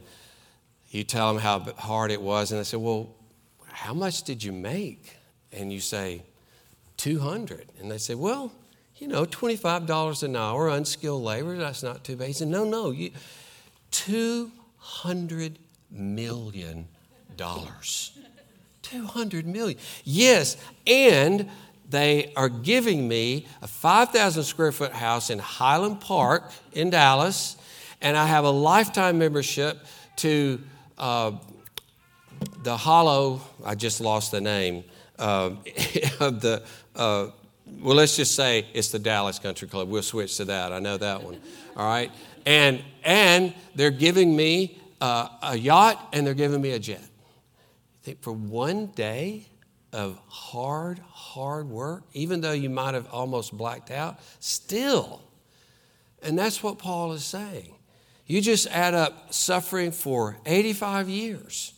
you 0.91 1.05
tell 1.05 1.33
them 1.33 1.43
how 1.43 1.61
hard 1.77 2.11
it 2.11 2.21
was. 2.21 2.53
And 2.53 2.61
they 2.61 2.65
say, 2.65 2.77
Well, 2.77 3.15
how 3.67 3.95
much 3.95 4.23
did 4.23 4.43
you 4.43 4.53
make? 4.53 5.17
And 5.53 5.73
you 5.73 5.81
say, 5.81 6.23
200. 6.99 7.67
And 7.81 7.91
they 7.91 7.99
say, 7.99 8.15
Well, 8.15 8.53
you 8.97 9.09
know, 9.09 9.25
$25 9.25 10.23
an 10.23 10.37
hour, 10.37 10.69
unskilled 10.69 11.23
labor, 11.23 11.57
that's 11.57 11.83
not 11.83 12.05
too 12.05 12.17
bad. 12.17 12.29
He 12.29 12.33
said, 12.33 12.49
No, 12.49 12.65
no, 12.65 12.91
you, 12.91 13.11
$200 13.93 15.57
million. 15.91 16.89
200 18.83 19.47
million. 19.47 19.79
Yes, 20.05 20.57
and 20.87 21.51
they 21.89 22.33
are 22.37 22.49
giving 22.49 23.09
me 23.09 23.47
a 23.63 23.67
5,000 23.67 24.43
square 24.45 24.73
foot 24.73 24.93
house 24.93 25.31
in 25.31 25.39
Highland 25.39 26.01
Park 26.01 26.51
in 26.73 26.91
Dallas, 26.91 27.57
and 28.01 28.17
I 28.17 28.27
have 28.27 28.45
a 28.45 28.51
lifetime 28.51 29.19
membership 29.19 29.79
to 30.17 30.61
uh, 30.99 31.33
the 32.63 32.77
Hollow, 32.77 33.41
I 33.65 33.75
just 33.75 34.01
lost 34.01 34.31
the 34.31 34.41
name, 34.41 34.85
uh, 35.19 35.51
of 36.21 36.41
the, 36.41 36.63
uh, 36.95 37.29
well, 37.81 37.97
let's 37.97 38.17
just 38.17 38.35
say 38.35 38.67
it's 38.75 38.89
the 38.89 38.99
Dallas 38.99 39.39
Country 39.39 39.69
Club. 39.69 39.89
We'll 39.89 40.03
switch 40.03 40.37
to 40.39 40.45
that. 40.47 40.73
I 40.73 40.79
know 40.79 40.97
that 40.97 41.23
one. 41.23 41.41
All 41.77 41.87
right. 41.87 42.11
And, 42.47 42.83
and 43.03 43.55
they're 43.75 43.91
giving 43.91 44.37
me 44.37 44.79
uh, 45.01 45.29
a 45.43 45.57
yacht 45.57 46.09
and 46.13 46.27
they're 46.27 46.35
giving 46.35 46.61
me 46.61 46.73
a 46.73 46.79
jet 46.79 47.03
think 48.05 48.23
for 48.23 48.33
one 48.33 48.87
day 48.89 49.47
of 49.93 50.21
hard, 50.27 51.01
hard 51.09 51.69
work, 51.69 52.03
even 52.13 52.41
though 52.41 52.53
you 52.53 52.69
might 52.69 52.95
have 52.95 53.09
almost 53.11 53.57
blacked 53.57 53.91
out, 53.91 54.19
still. 54.41 55.23
And 56.23 56.39
that's 56.39 56.63
what 56.63 56.79
Paul 56.79 57.13
is 57.13 57.25
saying. 57.25 57.75
You 58.27 58.41
just 58.41 58.67
add 58.69 58.95
up 58.95 59.33
suffering 59.33 59.91
for 59.91 60.37
85 60.47 61.09
years, 61.09 61.73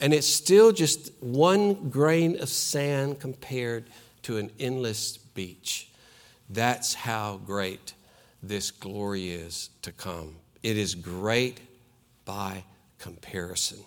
and 0.00 0.12
it's 0.12 0.26
still 0.26 0.72
just 0.72 1.12
one 1.20 1.90
grain 1.90 2.40
of 2.40 2.48
sand 2.48 3.20
compared 3.20 3.88
to 4.26 4.38
an 4.38 4.50
endless 4.58 5.16
beach. 5.16 5.88
That's 6.50 6.94
how 6.94 7.40
great 7.46 7.94
this 8.42 8.72
glory 8.72 9.30
is 9.30 9.70
to 9.82 9.92
come. 9.92 10.34
It 10.64 10.76
is 10.76 10.96
great 10.96 11.60
by 12.24 12.64
comparison. 12.98 13.78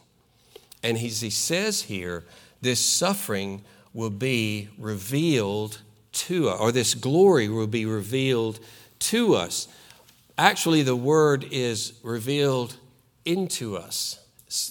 And 0.82 0.98
he 0.98 1.10
says 1.10 1.82
here, 1.82 2.24
this 2.62 2.80
suffering 2.80 3.64
will 3.94 4.10
be 4.10 4.70
revealed 4.78 5.82
to 6.12 6.48
us, 6.48 6.60
or 6.62 6.72
this 6.72 6.94
glory 6.94 7.50
will 7.50 7.68
be 7.68 7.86
revealed 7.86 8.62
to 9.00 9.36
us. 9.36 9.68
Actually, 10.38 10.84
the 10.84 10.96
word 10.96 11.48
is 11.52 12.00
revealed 12.02 12.78
into 13.26 13.76
us. 13.76 14.26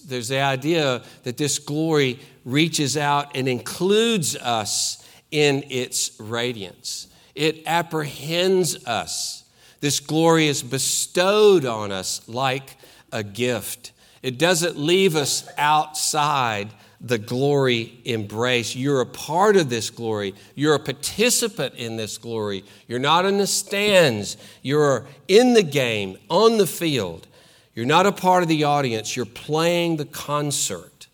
There's 0.07 0.29
the 0.29 0.41
idea 0.41 1.03
that 1.25 1.37
this 1.37 1.59
glory 1.59 2.21
reaches 2.47 2.97
out 2.97 3.37
and 3.37 3.47
includes 3.47 4.35
us 4.35 5.05
in 5.31 5.65
its 5.69 6.19
radiance. 6.19 7.09
It 7.35 7.63
apprehends 7.67 8.87
us. 8.87 9.45
This 9.81 10.01
glory 10.01 10.49
is 10.49 10.63
bestowed 10.63 11.65
on 11.65 11.93
us 11.93 12.29
like 12.29 12.77
a 13.13 13.23
gift. 13.23 13.93
It 14.23 14.39
doesn't 14.39 14.77
leave 14.77 15.15
us 15.15 15.49
outside 15.57 16.71
the 17.01 17.19
glory 17.19 18.01
embrace. 18.05 18.75
You're 18.75 19.03
a 19.03 19.07
part 19.07 19.57
of 19.57 19.71
this 19.71 19.91
glory. 19.91 20.35
You're 20.57 20.75
a 20.75 20.81
participant 20.81 21.77
in 21.77 21.97
this 21.97 22.19
glory. 22.19 22.65
You're 22.89 22.99
not 22.99 23.25
in 23.25 23.39
the 23.39 23.47
stands. 23.47 24.37
You're 24.63 25.07
in 25.29 25.55
the 25.55 25.63
game, 25.63 26.19
on 26.29 26.59
the 26.59 26.67
field. 26.67 27.29
You're 27.75 27.87
not 27.87 28.07
a 28.07 28.13
part 28.13 28.43
of 28.43 28.49
the 28.49 28.65
audience. 28.65 29.15
You're 29.15 29.27
playing 29.27 29.97
the 29.97 30.07
concert. 30.07 31.07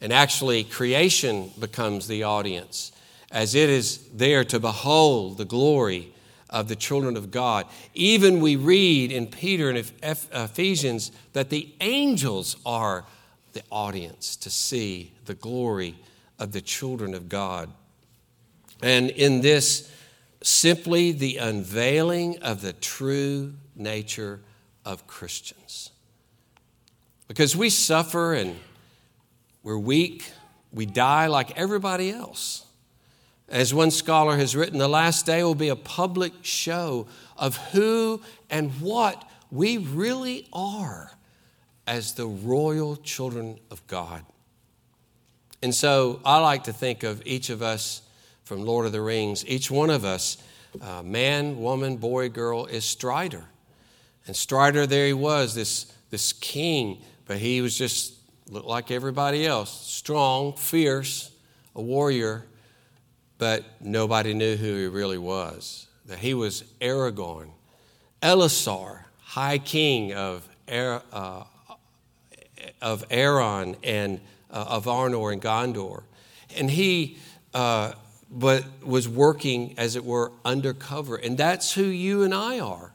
And 0.00 0.12
actually, 0.12 0.64
creation 0.64 1.52
becomes 1.60 2.08
the 2.08 2.24
audience 2.24 2.90
as 3.32 3.54
it 3.54 3.70
is 3.70 4.08
there 4.12 4.44
to 4.44 4.60
behold 4.60 5.38
the 5.38 5.44
glory 5.44 6.12
of 6.50 6.68
the 6.68 6.76
children 6.76 7.16
of 7.16 7.30
God. 7.30 7.66
Even 7.94 8.40
we 8.40 8.56
read 8.56 9.10
in 9.10 9.26
Peter 9.26 9.70
and 9.70 9.78
Ephesians 10.02 11.10
that 11.32 11.48
the 11.48 11.72
angels 11.80 12.56
are 12.66 13.04
the 13.54 13.62
audience 13.70 14.36
to 14.36 14.50
see 14.50 15.12
the 15.24 15.34
glory 15.34 15.96
of 16.38 16.52
the 16.52 16.60
children 16.60 17.14
of 17.14 17.28
God. 17.28 17.70
And 18.82 19.10
in 19.10 19.40
this, 19.40 19.90
simply 20.42 21.12
the 21.12 21.38
unveiling 21.38 22.38
of 22.42 22.60
the 22.60 22.72
true 22.72 23.54
nature 23.74 24.40
of 24.84 25.06
Christians. 25.06 25.90
Because 27.28 27.56
we 27.56 27.70
suffer 27.70 28.34
and 28.34 28.58
we're 29.62 29.78
weak, 29.78 30.30
we 30.72 30.84
die 30.84 31.28
like 31.28 31.56
everybody 31.56 32.10
else. 32.10 32.66
As 33.52 33.74
one 33.74 33.90
scholar 33.90 34.38
has 34.38 34.56
written, 34.56 34.78
the 34.78 34.88
last 34.88 35.26
day 35.26 35.44
will 35.44 35.54
be 35.54 35.68
a 35.68 35.76
public 35.76 36.32
show 36.40 37.06
of 37.36 37.58
who 37.72 38.22
and 38.48 38.70
what 38.80 39.28
we 39.50 39.76
really 39.76 40.48
are 40.54 41.12
as 41.86 42.14
the 42.14 42.26
royal 42.26 42.96
children 42.96 43.60
of 43.70 43.86
God. 43.86 44.24
And 45.62 45.74
so 45.74 46.20
I 46.24 46.38
like 46.38 46.64
to 46.64 46.72
think 46.72 47.02
of 47.02 47.22
each 47.26 47.50
of 47.50 47.60
us 47.60 48.00
from 48.44 48.64
Lord 48.64 48.86
of 48.86 48.92
the 48.92 49.02
Rings, 49.02 49.44
each 49.46 49.70
one 49.70 49.90
of 49.90 50.02
us, 50.02 50.38
uh, 50.80 51.02
man, 51.02 51.60
woman, 51.60 51.98
boy, 51.98 52.30
girl, 52.30 52.64
is 52.64 52.86
Strider. 52.86 53.44
And 54.26 54.34
Strider, 54.34 54.86
there 54.86 55.06
he 55.06 55.12
was, 55.12 55.54
this, 55.54 55.92
this 56.08 56.32
king, 56.32 57.02
but 57.26 57.36
he 57.36 57.60
was 57.60 57.76
just 57.76 58.14
looked 58.48 58.66
like 58.66 58.90
everybody 58.90 59.46
else 59.46 59.70
strong, 59.86 60.54
fierce, 60.54 61.30
a 61.76 61.82
warrior 61.82 62.46
but 63.38 63.64
nobody 63.80 64.34
knew 64.34 64.56
who 64.56 64.76
he 64.76 64.86
really 64.86 65.18
was. 65.18 65.86
That 66.06 66.18
he 66.18 66.34
was 66.34 66.64
Aragorn, 66.80 67.50
Elessar, 68.22 69.04
High 69.20 69.58
King 69.58 70.12
of, 70.14 70.48
Ar- 70.70 71.02
uh, 71.12 71.44
of 72.80 73.04
Aron 73.10 73.76
and 73.82 74.20
uh, 74.50 74.64
of 74.68 74.84
Arnor 74.84 75.32
and 75.32 75.40
Gondor. 75.40 76.02
And 76.56 76.70
he 76.70 77.18
uh, 77.54 77.92
but 78.32 78.64
was 78.82 79.08
working, 79.08 79.74
as 79.76 79.94
it 79.94 80.04
were, 80.04 80.32
undercover. 80.44 81.16
And 81.16 81.36
that's 81.36 81.72
who 81.74 81.84
you 81.84 82.22
and 82.22 82.34
I 82.34 82.60
are. 82.60 82.92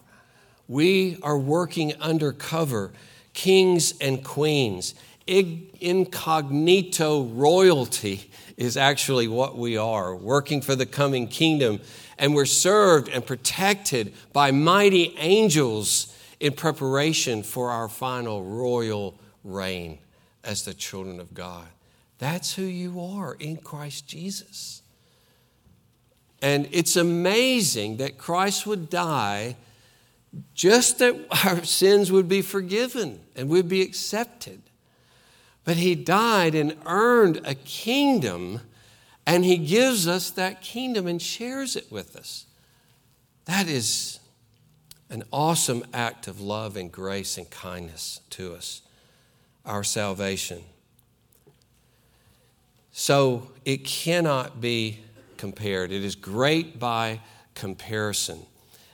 We 0.68 1.18
are 1.22 1.38
working 1.38 1.94
undercover, 2.02 2.92
kings 3.34 3.94
and 4.02 4.24
queens. 4.24 4.96
Incognito 5.28 7.24
royalty 7.24 8.32
is 8.56 8.78
actually 8.78 9.28
what 9.28 9.58
we 9.58 9.78
are, 9.78 10.16
working 10.16 10.62
for 10.62 10.76
the 10.76 10.86
coming 10.86 11.28
kingdom. 11.28 11.80
And 12.18 12.34
we're 12.34 12.46
served 12.46 13.10
and 13.10 13.26
protected 13.26 14.14
by 14.34 14.52
mighty 14.52 15.16
angels 15.18 16.16
in 16.40 16.54
preparation 16.54 17.44
for 17.44 17.70
our 17.70 17.88
final 17.88 18.44
royal 18.44 19.20
reign 19.44 20.00
as 20.44 20.64
the 20.66 20.74
children 20.74 21.20
of 21.20 21.34
God. 21.34 21.68
That's 22.20 22.56
who 22.56 22.64
you 22.64 23.00
are 23.00 23.36
in 23.36 23.58
Christ 23.58 24.08
Jesus. 24.08 24.82
And 26.42 26.68
it's 26.72 26.96
amazing 26.96 27.98
that 27.98 28.18
Christ 28.18 28.66
would 28.66 28.90
die 28.90 29.56
just 30.54 31.00
that 31.00 31.16
our 31.46 31.64
sins 31.64 32.12
would 32.12 32.28
be 32.28 32.42
forgiven 32.42 33.20
and 33.36 33.50
we'd 33.50 33.70
be 33.70 33.82
accepted. 33.82 34.62
But 35.68 35.76
he 35.76 35.96
died 35.96 36.56
and 36.56 36.78
earned 36.86 37.42
a 37.44 37.54
kingdom, 37.54 38.62
and 39.26 39.44
he 39.44 39.58
gives 39.58 40.08
us 40.08 40.30
that 40.30 40.62
kingdom 40.62 41.08
and 41.08 41.22
shares 41.22 41.76
it 41.76 41.92
with 41.92 42.16
us. 42.16 42.46
That 43.44 43.68
is 43.68 44.22
an 45.10 45.24
awesome 45.30 45.84
act 45.94 46.30
of 46.30 46.40
love 46.40 46.78
and 46.78 46.90
grace 46.90 47.38
and 47.38 47.50
kindness 47.50 48.22
to 48.30 48.54
us, 48.54 48.82
our 49.66 49.84
salvation. 49.84 50.64
So 52.94 53.52
it 53.66 53.84
cannot 53.84 54.62
be 54.62 55.00
compared. 55.36 55.92
It 55.92 56.06
is 56.06 56.16
great 56.16 56.80
by 56.80 57.20
comparison. 57.56 58.40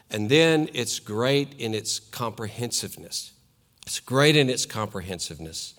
And 0.09 0.27
then 0.27 0.69
it's 0.73 0.99
great 0.99 1.53
in 1.59 1.75
its 1.75 1.99
comprehensiveness. 1.99 3.33
It's 3.85 3.99
great 3.99 4.35
in 4.35 4.49
its 4.49 4.65
comprehensiveness. 4.65 5.75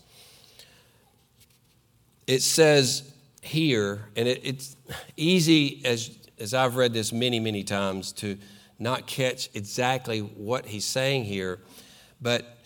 It 2.27 2.43
says 2.43 3.13
here, 3.43 4.09
and 4.17 4.27
it, 4.27 4.41
it's 4.45 4.77
easy 5.17 5.83
as, 5.85 6.17
as 6.39 6.55
I've 6.55 6.77
read 6.77 6.93
this 6.93 7.13
many, 7.13 7.41
many 7.41 7.63
times 7.65 8.13
to 8.13 8.39
not 8.79 9.07
catch 9.07 9.51
exactly 9.55 10.21
what 10.21 10.67
he's 10.67 10.85
saying 10.85 11.25
here, 11.25 11.61
but 12.21 12.59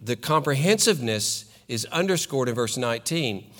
the 0.00 0.16
comprehensiveness 0.16 1.52
is 1.68 1.84
underscored 1.86 2.48
in 2.48 2.54
verse 2.54 2.76
19. 2.76 3.50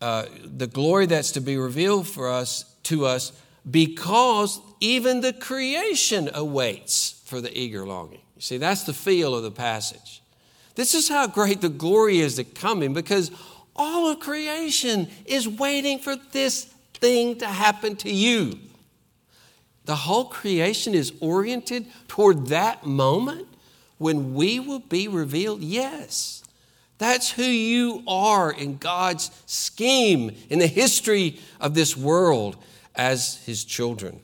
Uh, 0.00 0.26
the 0.44 0.66
glory 0.66 1.06
that's 1.06 1.32
to 1.32 1.40
be 1.40 1.56
revealed 1.56 2.06
for 2.06 2.28
us 2.28 2.76
to 2.84 3.06
us 3.06 3.32
because 3.70 4.60
even 4.80 5.20
the 5.20 5.32
creation 5.32 6.28
awaits 6.34 7.22
for 7.24 7.40
the 7.40 7.56
eager 7.58 7.86
longing. 7.86 8.20
You 8.36 8.42
see, 8.42 8.58
that's 8.58 8.82
the 8.82 8.92
feel 8.92 9.34
of 9.34 9.42
the 9.42 9.50
passage. 9.50 10.22
This 10.74 10.94
is 10.94 11.08
how 11.08 11.26
great 11.26 11.60
the 11.60 11.68
glory 11.68 12.18
is 12.18 12.36
to 12.36 12.44
coming 12.44 12.92
because 12.92 13.30
all 13.76 14.10
of 14.10 14.20
creation 14.20 15.08
is 15.24 15.48
waiting 15.48 15.98
for 15.98 16.16
this 16.16 16.64
thing 16.94 17.38
to 17.38 17.46
happen 17.46 17.96
to 17.96 18.10
you. 18.10 18.58
The 19.84 19.96
whole 19.96 20.26
creation 20.26 20.94
is 20.94 21.12
oriented 21.20 21.86
toward 22.08 22.46
that 22.46 22.86
moment 22.86 23.48
when 23.98 24.34
we 24.34 24.58
will 24.58 24.78
be 24.80 25.08
revealed. 25.08 25.60
Yes. 25.60 26.42
That's 26.98 27.30
who 27.32 27.42
you 27.42 28.02
are 28.06 28.52
in 28.52 28.78
God's 28.78 29.30
scheme, 29.46 30.34
in 30.48 30.58
the 30.58 30.66
history 30.66 31.40
of 31.60 31.74
this 31.74 31.96
world 31.96 32.56
as 32.94 33.44
his 33.44 33.64
children. 33.64 34.20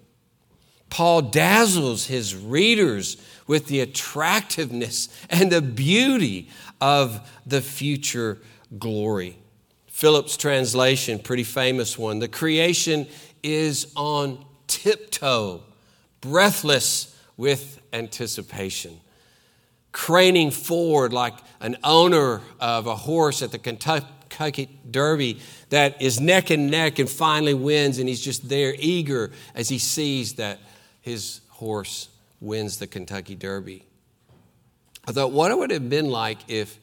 Paul 0.89 1.23
dazzles 1.23 2.07
his 2.07 2.35
readers 2.35 3.17
with 3.47 3.67
the 3.67 3.81
attractiveness 3.81 5.09
and 5.29 5.51
the 5.51 5.63
beauty 5.63 6.49
of 6.81 7.29
the 7.47 7.61
future 7.61 8.39
glory. 8.79 9.37
Phillips' 10.01 10.37
translation, 10.37 11.19
pretty 11.19 11.45
famous 11.45 11.99
one 11.99 12.19
the 12.19 12.29
creation 12.29 13.07
is 13.43 13.93
on 13.97 14.45
tiptoe, 14.67 15.63
breathless 16.21 17.17
with 17.37 17.81
anticipation 17.93 19.01
craning 19.93 20.53
forward 20.53 21.13
like 21.13 21.35
an 21.61 21.77
owner 21.83 22.41
of 22.61 22.87
a 22.87 22.95
horse 22.95 23.43
at 23.43 23.51
the 23.51 23.59
Kentucky 23.59 24.69
Derby 24.91 25.41
that 25.71 26.01
is 26.01 26.21
neck 26.21 26.51
and 26.51 26.71
neck 26.71 26.99
and 26.99 27.09
finally 27.09 27.55
wins, 27.55 27.99
and 27.99 28.09
he's 28.09 28.21
just 28.21 28.49
there 28.49 28.75
eager 28.79 29.33
as 29.55 29.69
he 29.69 29.79
sees 29.79 30.35
that 30.35 30.59
his 31.01 31.41
horse 31.49 32.09
wins 32.41 32.79
the 32.79 32.87
Kentucky 32.87 33.35
Derby. 33.35 33.85
I 35.07 35.13
thought, 35.13 35.33
what 35.33 35.51
it 35.51 35.59
would 35.59 35.71
have 35.71 35.89
been 35.89 36.11
like 36.11 36.39
if, 36.49 36.79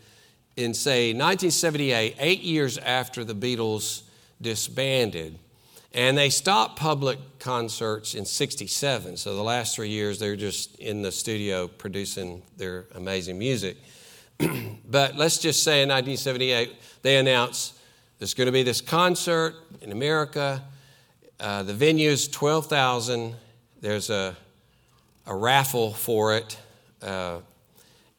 in 0.57 0.73
say 0.73 1.13
1978, 1.13 2.15
eight 2.19 2.41
years 2.41 2.79
after 2.79 3.23
the 3.23 3.35
Beatles 3.35 4.01
disbanded, 4.41 5.37
and 5.93 6.17
they 6.17 6.29
stopped 6.29 6.77
public 6.77 7.19
concerts 7.39 8.15
in 8.15 8.25
67. 8.25 9.17
So 9.17 9.35
the 9.35 9.43
last 9.43 9.75
three 9.75 9.89
years, 9.89 10.19
they're 10.19 10.35
just 10.35 10.75
in 10.79 11.03
the 11.03 11.11
studio 11.11 11.67
producing 11.67 12.41
their 12.57 12.85
amazing 12.95 13.37
music. 13.37 13.77
but 14.89 15.15
let's 15.15 15.37
just 15.37 15.63
say 15.63 15.83
in 15.83 15.89
1978, 15.89 16.75
they 17.03 17.17
announced 17.17 17.75
there's 18.19 18.33
going 18.33 18.47
to 18.47 18.51
be 18.51 18.63
this 18.63 18.81
concert 18.81 19.55
in 19.81 19.91
America. 19.91 20.63
Uh, 21.39 21.61
the 21.63 21.73
venue 21.73 22.09
is 22.09 22.27
12,000. 22.27 23.35
There's 23.79 24.09
a, 24.09 24.35
a 25.27 25.35
raffle 25.35 25.93
for 25.93 26.35
it 26.35 26.57
uh, 27.03 27.39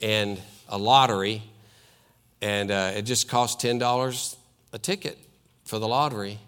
and 0.01 0.40
a 0.68 0.79
lottery. 0.79 1.42
And 2.40 2.70
uh, 2.70 2.92
it 2.94 3.03
just 3.03 3.29
costs 3.29 3.62
$10 3.64 4.37
a 4.72 4.79
ticket 4.79 5.18
for 5.64 5.79
the 5.79 5.88
lottery. 5.88 6.38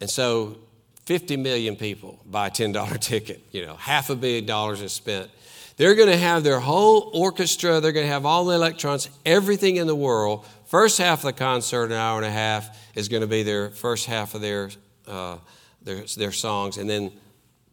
And 0.00 0.10
so 0.10 0.58
50 1.04 1.36
million 1.36 1.76
people 1.76 2.20
buy 2.26 2.48
a 2.48 2.50
$10 2.50 3.00
ticket. 3.00 3.42
You 3.52 3.66
know, 3.66 3.76
half 3.76 4.10
a 4.10 4.16
billion 4.16 4.46
dollars 4.46 4.82
is 4.82 4.92
spent. 4.92 5.30
They're 5.76 5.94
going 5.94 6.08
to 6.08 6.16
have 6.16 6.42
their 6.42 6.60
whole 6.60 7.10
orchestra, 7.12 7.80
they're 7.80 7.92
going 7.92 8.06
to 8.06 8.12
have 8.12 8.24
all 8.24 8.46
the 8.46 8.54
electrons, 8.54 9.10
everything 9.26 9.76
in 9.76 9.86
the 9.86 9.94
world 9.94 10.46
First 10.66 10.98
half 10.98 11.20
of 11.20 11.26
the 11.26 11.32
concert, 11.32 11.86
an 11.86 11.92
hour 11.92 12.16
and 12.16 12.26
a 12.26 12.30
half, 12.30 12.76
is 12.96 13.08
going 13.08 13.20
to 13.20 13.28
be 13.28 13.44
their 13.44 13.70
first 13.70 14.06
half 14.06 14.34
of 14.34 14.40
their, 14.40 14.70
uh, 15.06 15.38
their, 15.80 16.02
their 16.16 16.32
songs, 16.32 16.76
and 16.76 16.90
then 16.90 17.12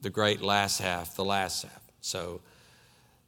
the 0.02 0.12
great 0.12 0.42
last 0.42 0.80
half, 0.80 1.16
the 1.16 1.26
last 1.26 1.64
half. 1.64 1.82
So, 2.02 2.42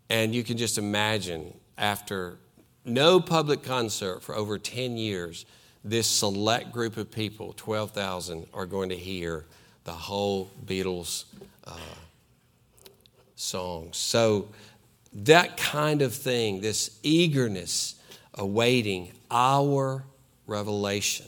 and 0.08 0.36
you 0.36 0.44
can 0.44 0.58
just 0.58 0.78
imagine 0.78 1.52
after 1.80 2.38
no 2.86 3.20
public 3.20 3.64
concert 3.64 4.22
for 4.22 4.36
over 4.36 4.58
10 4.58 4.98
years, 4.98 5.46
this 5.84 6.08
select 6.08 6.72
group 6.72 6.98
of 6.98 7.12
people, 7.12 7.54
12,000, 7.58 8.48
are 8.54 8.66
going 8.66 8.90
to 8.90 8.96
hear 8.96 9.46
the 9.84 9.92
whole 9.92 10.50
Beatles 10.66 11.26
uh, 11.66 11.78
songs. 13.36 13.98
So, 13.98 14.48
that 15.14 15.56
kind 15.56 16.02
of 16.02 16.14
thing, 16.14 16.60
this 16.60 17.00
eagerness 17.02 17.96
awaiting 18.34 19.12
our 19.32 20.04
revelation. 20.46 21.28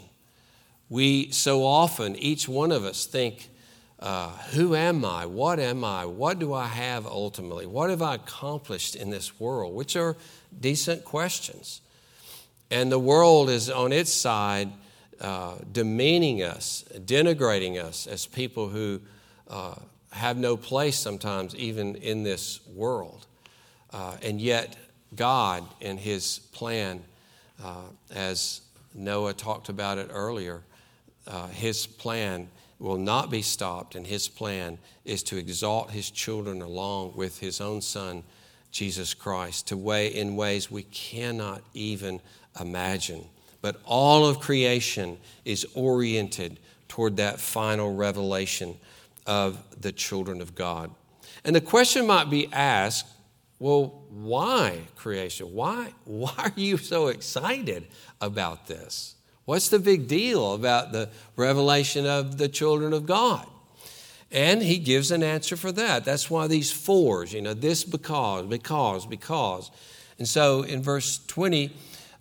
We 0.89 1.31
so 1.31 1.65
often, 1.65 2.15
each 2.17 2.47
one 2.49 2.71
of 2.71 2.83
us, 2.83 3.05
think, 3.05 3.49
uh, 3.99 4.29
Who 4.53 4.75
am 4.75 5.03
I? 5.03 5.25
What 5.25 5.59
am 5.59 5.83
I? 5.83 6.05
What 6.05 6.39
do 6.39 6.53
I 6.53 6.67
have 6.67 7.05
ultimately? 7.05 7.65
What 7.65 7.89
have 7.89 8.01
I 8.01 8.15
accomplished 8.15 8.95
in 8.95 9.09
this 9.09 9.39
world? 9.39 9.73
Which 9.75 9.95
are 9.95 10.15
decent 10.59 11.03
questions. 11.03 11.81
And 12.69 12.91
the 12.91 12.99
world 12.99 13.49
is 13.49 13.69
on 13.69 13.91
its 13.91 14.11
side 14.11 14.69
uh, 15.21 15.55
demeaning 15.71 16.43
us, 16.43 16.83
denigrating 16.93 17.81
us 17.81 18.07
as 18.07 18.27
people 18.27 18.69
who 18.69 19.01
uh, 19.49 19.75
have 20.11 20.37
no 20.37 20.57
place 20.57 20.97
sometimes 20.97 21.55
even 21.55 21.95
in 21.95 22.23
this 22.23 22.59
world. 22.67 23.25
Uh, 23.91 24.17
and 24.21 24.39
yet, 24.39 24.75
God, 25.15 25.63
and 25.81 25.97
His 25.99 26.39
plan, 26.51 27.03
uh, 27.63 27.83
as 28.13 28.61
Noah 28.93 29.33
talked 29.33 29.69
about 29.69 29.97
it 29.97 30.09
earlier, 30.11 30.61
uh, 31.27 31.47
his 31.47 31.85
plan 31.85 32.49
will 32.79 32.97
not 32.97 33.29
be 33.29 33.41
stopped, 33.41 33.95
and 33.95 34.05
his 34.05 34.27
plan 34.27 34.77
is 35.03 35.23
to 35.23 35.37
exalt 35.37 35.91
his 35.91 36.11
children 36.11 36.61
along 36.61 37.13
with 37.15 37.39
his 37.39 37.59
own 37.59 37.81
son, 37.81 38.23
Jesus 38.71 39.13
Christ, 39.13 39.67
to 39.67 39.77
way 39.77 40.07
in 40.07 40.35
ways 40.35 40.69
we 40.69 40.83
cannot 40.83 41.61
even 41.73 42.21
imagine. 42.59 43.25
But 43.61 43.81
all 43.85 44.25
of 44.25 44.39
creation 44.39 45.17
is 45.43 45.65
oriented 45.73 46.59
toward 46.87 47.17
that 47.17 47.39
final 47.39 47.95
revelation 47.95 48.77
of 49.25 49.57
the 49.81 49.91
children 49.91 50.41
of 50.41 50.55
God. 50.55 50.91
And 51.43 51.55
the 51.55 51.61
question 51.61 52.05
might 52.05 52.29
be 52.29 52.47
asked 52.53 53.07
well, 53.59 54.03
why 54.09 54.81
creation? 54.95 55.47
Why, 55.47 55.93
why 56.05 56.33
are 56.37 56.53
you 56.55 56.77
so 56.77 57.07
excited 57.07 57.87
about 58.21 58.67
this? 58.67 59.15
What's 59.47 59.69
the 59.69 59.79
big 59.79 60.09
deal 60.09 60.55
about 60.55 60.91
the 60.91 61.07
revelation 61.37 62.05
of 62.05 62.37
the 62.37 62.49
children 62.49 62.91
of 62.91 63.05
God? 63.05 63.47
And 64.29 64.61
he 64.61 64.77
gives 64.77 65.09
an 65.09 65.23
answer 65.23 65.55
for 65.55 65.71
that. 65.71 66.03
That's 66.03 66.29
why 66.29 66.47
these 66.47 66.69
fors, 66.69 67.31
you 67.31 67.41
know, 67.41 67.53
this 67.53 67.85
because, 67.85 68.45
because, 68.45 69.05
because. 69.05 69.71
And 70.19 70.27
so 70.27 70.63
in 70.63 70.83
verse 70.83 71.25
20, 71.27 71.71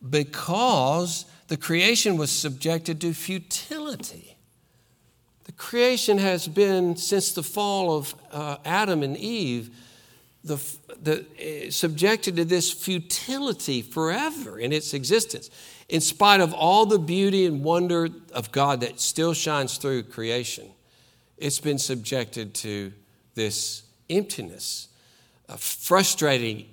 because 0.08 1.24
the 1.48 1.56
creation 1.56 2.16
was 2.16 2.30
subjected 2.30 3.00
to 3.00 3.12
futility. 3.12 4.36
The 5.46 5.52
creation 5.52 6.18
has 6.18 6.46
been, 6.46 6.94
since 6.94 7.32
the 7.32 7.42
fall 7.42 7.96
of 7.96 8.14
uh, 8.30 8.58
Adam 8.64 9.02
and 9.02 9.16
Eve, 9.16 9.76
the, 10.44 10.64
the, 11.02 11.26
uh, 11.66 11.72
subjected 11.72 12.36
to 12.36 12.44
this 12.44 12.72
futility 12.72 13.82
forever 13.82 14.60
in 14.60 14.72
its 14.72 14.94
existence. 14.94 15.50
In 15.88 16.01
spite 16.01 16.40
of 16.40 16.53
all 16.53 16.87
the 16.87 16.99
beauty 16.99 17.46
and 17.46 17.62
wonder 17.62 18.09
of 18.33 18.51
God 18.51 18.81
that 18.81 19.01
still 19.01 19.35
shines 19.35 19.79
through 19.79 20.05
creation, 20.05 20.68
it's 21.37 21.61
been 21.61 21.79
subjected 21.79 22.55
to 22.55 22.92
this 23.35 23.83
emptiness, 24.11 24.88
uh, 25.49 25.57
frustrated 25.57 26.64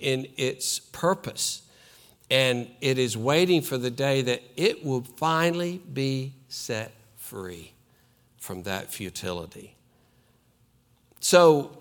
in 0.00 0.26
its 0.36 0.80
purpose. 0.80 1.62
And 2.30 2.68
it 2.80 2.98
is 2.98 3.16
waiting 3.16 3.62
for 3.62 3.78
the 3.78 3.90
day 3.90 4.22
that 4.22 4.42
it 4.56 4.84
will 4.84 5.02
finally 5.02 5.80
be 5.92 6.32
set 6.48 6.92
free 7.16 7.72
from 8.38 8.64
that 8.64 8.92
futility. 8.92 9.76
So 11.20 11.76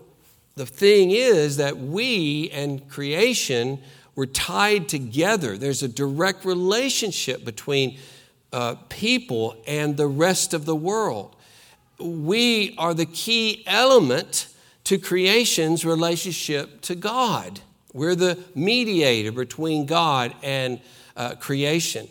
the 0.55 0.65
thing 0.65 1.11
is 1.11 1.57
that 1.57 1.77
we 1.77 2.49
and 2.51 2.87
creation 2.89 3.79
were 4.15 4.25
tied 4.25 4.87
together. 4.87 5.57
There's 5.57 5.83
a 5.83 5.87
direct 5.87 6.45
relationship 6.45 7.43
between 7.43 7.97
uh, 8.53 8.75
people 8.89 9.57
and 9.67 9.97
the 9.97 10.07
rest 10.07 10.53
of 10.53 10.65
the 10.65 10.75
world. 10.75 11.35
We 11.99 12.75
are 12.77 12.93
the 12.93 13.05
key 13.05 13.63
element 13.67 14.47
to 14.85 14.97
creation's 14.97 15.83
relationship 15.83 16.81
to 16.81 16.95
God. 16.95 17.59
We're 17.93 18.15
the 18.15 18.39
mediator 18.53 19.31
between 19.31 19.85
God 19.85 20.33
and 20.43 20.79
uh, 21.15 21.35
creation. 21.35 22.07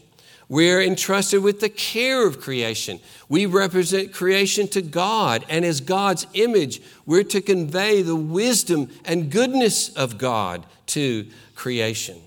We're 0.55 0.83
entrusted 0.83 1.43
with 1.43 1.59
the 1.59 1.69
care 1.69 2.25
of 2.29 2.41
creation. 2.41 3.01
We 3.29 3.45
represent 3.45 4.13
creation 4.13 4.69
to 4.69 4.83
God, 4.83 5.45
and 5.49 5.65
as 5.65 5.81
God's 5.81 6.29
image, 6.33 6.81
we're 7.05 7.25
to 7.25 7.41
convey 7.41 8.03
the 8.03 8.15
wisdom 8.15 8.89
and 9.05 9.33
goodness 9.33 9.89
of 9.97 10.17
God 10.17 10.65
to 10.87 11.27
creation. 11.57 12.21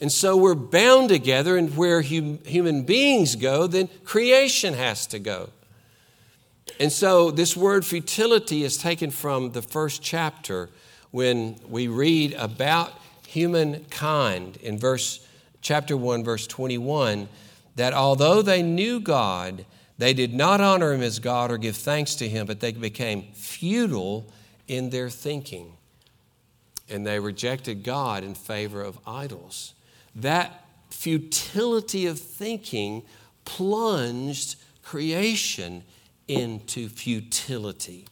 And 0.00 0.10
so 0.10 0.36
we're 0.36 0.56
bound 0.56 1.08
together, 1.08 1.56
and 1.56 1.76
where 1.76 2.02
hum- 2.02 2.40
human 2.44 2.82
beings 2.82 3.36
go, 3.36 3.68
then 3.68 3.88
creation 4.02 4.74
has 4.74 5.06
to 5.06 5.20
go. 5.20 5.50
And 6.80 6.90
so 6.90 7.30
this 7.30 7.56
word 7.56 7.86
futility 7.86 8.64
is 8.64 8.76
taken 8.76 9.12
from 9.12 9.52
the 9.52 9.62
first 9.62 10.02
chapter 10.02 10.68
when 11.12 11.60
we 11.68 11.86
read 11.86 12.34
about 12.34 12.92
humankind 13.28 14.56
in 14.64 14.80
verse 14.80 15.24
chapter 15.60 15.96
1 15.96 16.24
verse 16.24 16.46
21 16.48 17.28
that 17.78 17.94
although 17.94 18.42
they 18.42 18.62
knew 18.62 19.00
God 19.00 19.64
they 19.98 20.14
did 20.14 20.32
not 20.32 20.60
honor 20.60 20.92
him 20.92 21.02
as 21.02 21.18
God 21.18 21.50
or 21.50 21.58
give 21.58 21.76
thanks 21.76 22.14
to 22.16 22.28
him 22.28 22.46
but 22.46 22.60
they 22.60 22.72
became 22.72 23.22
futile 23.34 24.32
in 24.68 24.90
their 24.90 25.10
thinking. 25.10 25.72
And 26.88 27.06
they 27.06 27.18
rejected 27.18 27.82
God 27.82 28.22
in 28.22 28.34
favor 28.34 28.82
of 28.82 28.98
idols. 29.06 29.74
That 30.14 30.64
futility 30.90 32.06
of 32.06 32.18
thinking 32.18 33.02
plunged 33.44 34.56
creation 34.82 35.82
into 36.28 36.88
futility. 36.88 38.06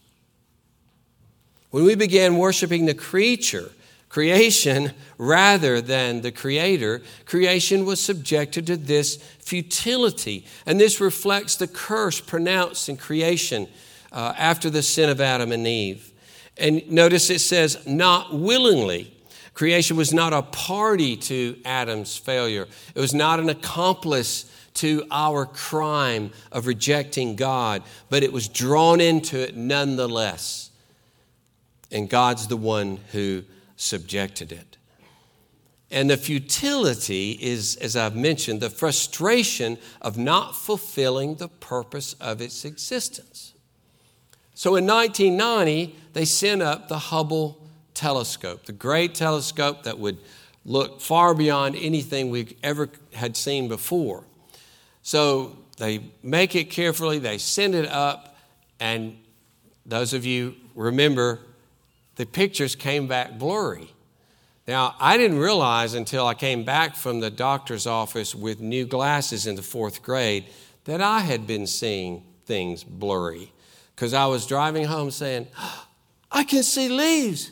When 1.71 1.85
we 1.85 1.95
began 1.95 2.37
worshiping 2.37 2.85
the 2.85 2.93
creature, 2.93 3.71
creation, 4.17 4.91
rather 5.19 5.79
than 5.79 6.21
the 6.21 6.31
creator, 6.31 7.03
creation 7.25 7.85
was 7.85 8.03
subjected 8.03 8.65
to 8.65 8.75
this 8.75 9.17
futility. 9.37 10.43
And 10.65 10.79
this 10.79 10.99
reflects 10.99 11.55
the 11.55 11.67
curse 11.67 12.19
pronounced 12.19 12.89
in 12.89 12.97
creation 12.97 13.67
uh, 14.11 14.33
after 14.35 14.71
the 14.71 14.81
sin 14.81 15.11
of 15.11 15.21
Adam 15.21 15.51
and 15.51 15.67
Eve. 15.67 16.11
And 16.57 16.89
notice 16.89 17.29
it 17.29 17.41
says, 17.41 17.85
not 17.85 18.33
willingly. 18.33 19.15
Creation 19.53 19.95
was 19.95 20.11
not 20.11 20.33
a 20.33 20.41
party 20.41 21.15
to 21.17 21.55
Adam's 21.63 22.17
failure, 22.17 22.65
it 22.95 22.99
was 22.99 23.13
not 23.13 23.39
an 23.39 23.49
accomplice 23.49 24.51
to 24.73 25.05
our 25.11 25.45
crime 25.45 26.31
of 26.51 26.65
rejecting 26.65 27.35
God, 27.35 27.83
but 28.09 28.23
it 28.23 28.33
was 28.33 28.47
drawn 28.47 28.99
into 28.99 29.39
it 29.39 29.55
nonetheless 29.55 30.67
and 31.91 32.09
God's 32.09 32.47
the 32.47 32.57
one 32.57 32.99
who 33.11 33.43
subjected 33.77 34.51
it. 34.51 34.77
And 35.89 36.09
the 36.09 36.17
futility 36.17 37.31
is, 37.41 37.77
as 37.77 37.95
I've 37.95 38.15
mentioned, 38.15 38.59
the 38.59 38.69
frustration 38.69 39.77
of 40.01 40.17
not 40.17 40.53
fulfilling 40.55 41.35
the 41.35 41.47
purpose 41.47 42.13
of 42.19 42.41
its 42.41 42.65
existence. 42.65 43.53
So 44.53 44.75
in 44.75 44.85
1990, 44.85 45.95
they 46.11 46.25
sent 46.25 46.61
up 46.61 46.89
the 46.89 46.97
Hubble 46.97 47.63
telescope, 47.93 48.65
the 48.65 48.73
great 48.73 49.15
telescope 49.15 49.83
that 49.83 49.97
would 49.97 50.17
look 50.65 50.99
far 50.99 51.33
beyond 51.33 51.77
anything 51.77 52.29
we 52.29 52.57
ever 52.61 52.89
had 53.13 53.37
seen 53.37 53.69
before. 53.69 54.25
So 55.03 55.57
they 55.77 56.01
make 56.21 56.53
it 56.55 56.65
carefully, 56.65 57.19
they 57.19 57.37
send 57.37 57.75
it 57.75 57.87
up, 57.87 58.35
and 58.79 59.17
those 59.85 60.13
of 60.13 60.25
you 60.25 60.55
remember 60.75 61.39
the 62.17 62.25
pictures 62.25 62.75
came 62.75 63.07
back 63.07 63.39
blurry. 63.39 63.89
Now, 64.67 64.95
I 64.99 65.15
didn't 65.15 65.39
realize 65.39 65.93
until 65.93 66.27
I 66.27 66.33
came 66.33 66.65
back 66.65 66.95
from 66.95 67.21
the 67.21 67.29
doctor's 67.29 67.87
office 67.87 68.35
with 68.35 68.59
new 68.59 68.85
glasses 68.85 69.47
in 69.47 69.55
the 69.55 69.61
fourth 69.61 70.03
grade 70.03 70.45
that 70.83 71.01
I 71.01 71.21
had 71.21 71.47
been 71.47 71.65
seeing 71.65 72.23
things 72.45 72.83
blurry. 72.83 73.53
Because 73.95 74.13
I 74.13 74.25
was 74.25 74.45
driving 74.45 74.85
home 74.85 75.09
saying, 75.09 75.47
I 76.31 76.43
can 76.43 76.63
see 76.63 76.89
leaves. 76.89 77.51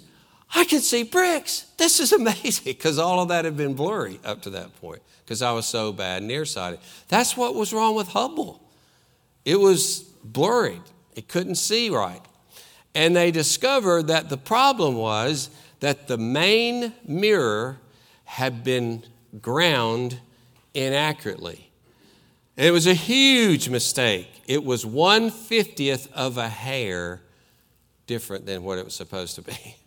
I 0.53 0.65
can 0.65 0.81
see 0.81 1.03
bricks. 1.03 1.65
This 1.77 1.99
is 1.99 2.11
amazing. 2.11 2.65
Because 2.65 2.99
all 2.99 3.21
of 3.21 3.29
that 3.29 3.45
had 3.45 3.55
been 3.55 3.75
blurry 3.75 4.19
up 4.25 4.41
to 4.41 4.49
that 4.51 4.79
point 4.81 5.01
because 5.23 5.41
I 5.41 5.53
was 5.53 5.65
so 5.65 5.93
bad 5.93 6.21
nearsighted. 6.21 6.79
That's 7.07 7.37
what 7.37 7.55
was 7.55 7.71
wrong 7.71 7.95
with 7.95 8.09
Hubble. 8.09 8.61
It 9.45 9.59
was 9.59 9.99
blurred, 10.23 10.81
it 11.15 11.27
couldn't 11.27 11.55
see 11.55 11.89
right. 11.89 12.21
And 12.95 13.15
they 13.15 13.29
discovered 13.29 14.07
that 14.07 14.29
the 14.29 14.37
problem 14.37 14.95
was 14.95 15.49
that 15.81 16.07
the 16.07 16.17
main 16.17 16.93
mirror 17.05 17.77
had 18.23 18.63
been 18.63 19.03
ground 19.41 20.19
inaccurately. 20.73 21.69
It 22.55 22.71
was 22.71 22.87
a 22.87 22.93
huge 22.93 23.67
mistake. 23.67 24.29
It 24.47 24.63
was 24.63 24.85
150th 24.85 26.11
of 26.13 26.37
a 26.37 26.47
hair 26.47 27.21
different 28.07 28.45
than 28.45 28.63
what 28.63 28.77
it 28.77 28.85
was 28.85 28.95
supposed 28.95 29.35
to 29.35 29.41
be. 29.41 29.57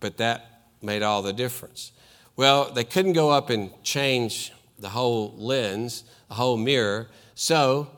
But 0.00 0.16
that 0.16 0.62
made 0.80 1.02
all 1.02 1.20
the 1.20 1.34
difference. 1.34 1.92
Well, 2.34 2.72
they 2.72 2.84
couldn't 2.84 3.12
go 3.12 3.28
up 3.28 3.50
and 3.50 3.70
change 3.82 4.50
the 4.78 4.88
whole 4.88 5.34
lens, 5.36 6.04
the 6.28 6.36
whole 6.36 6.56
mirror. 6.56 7.08
So 7.34 7.90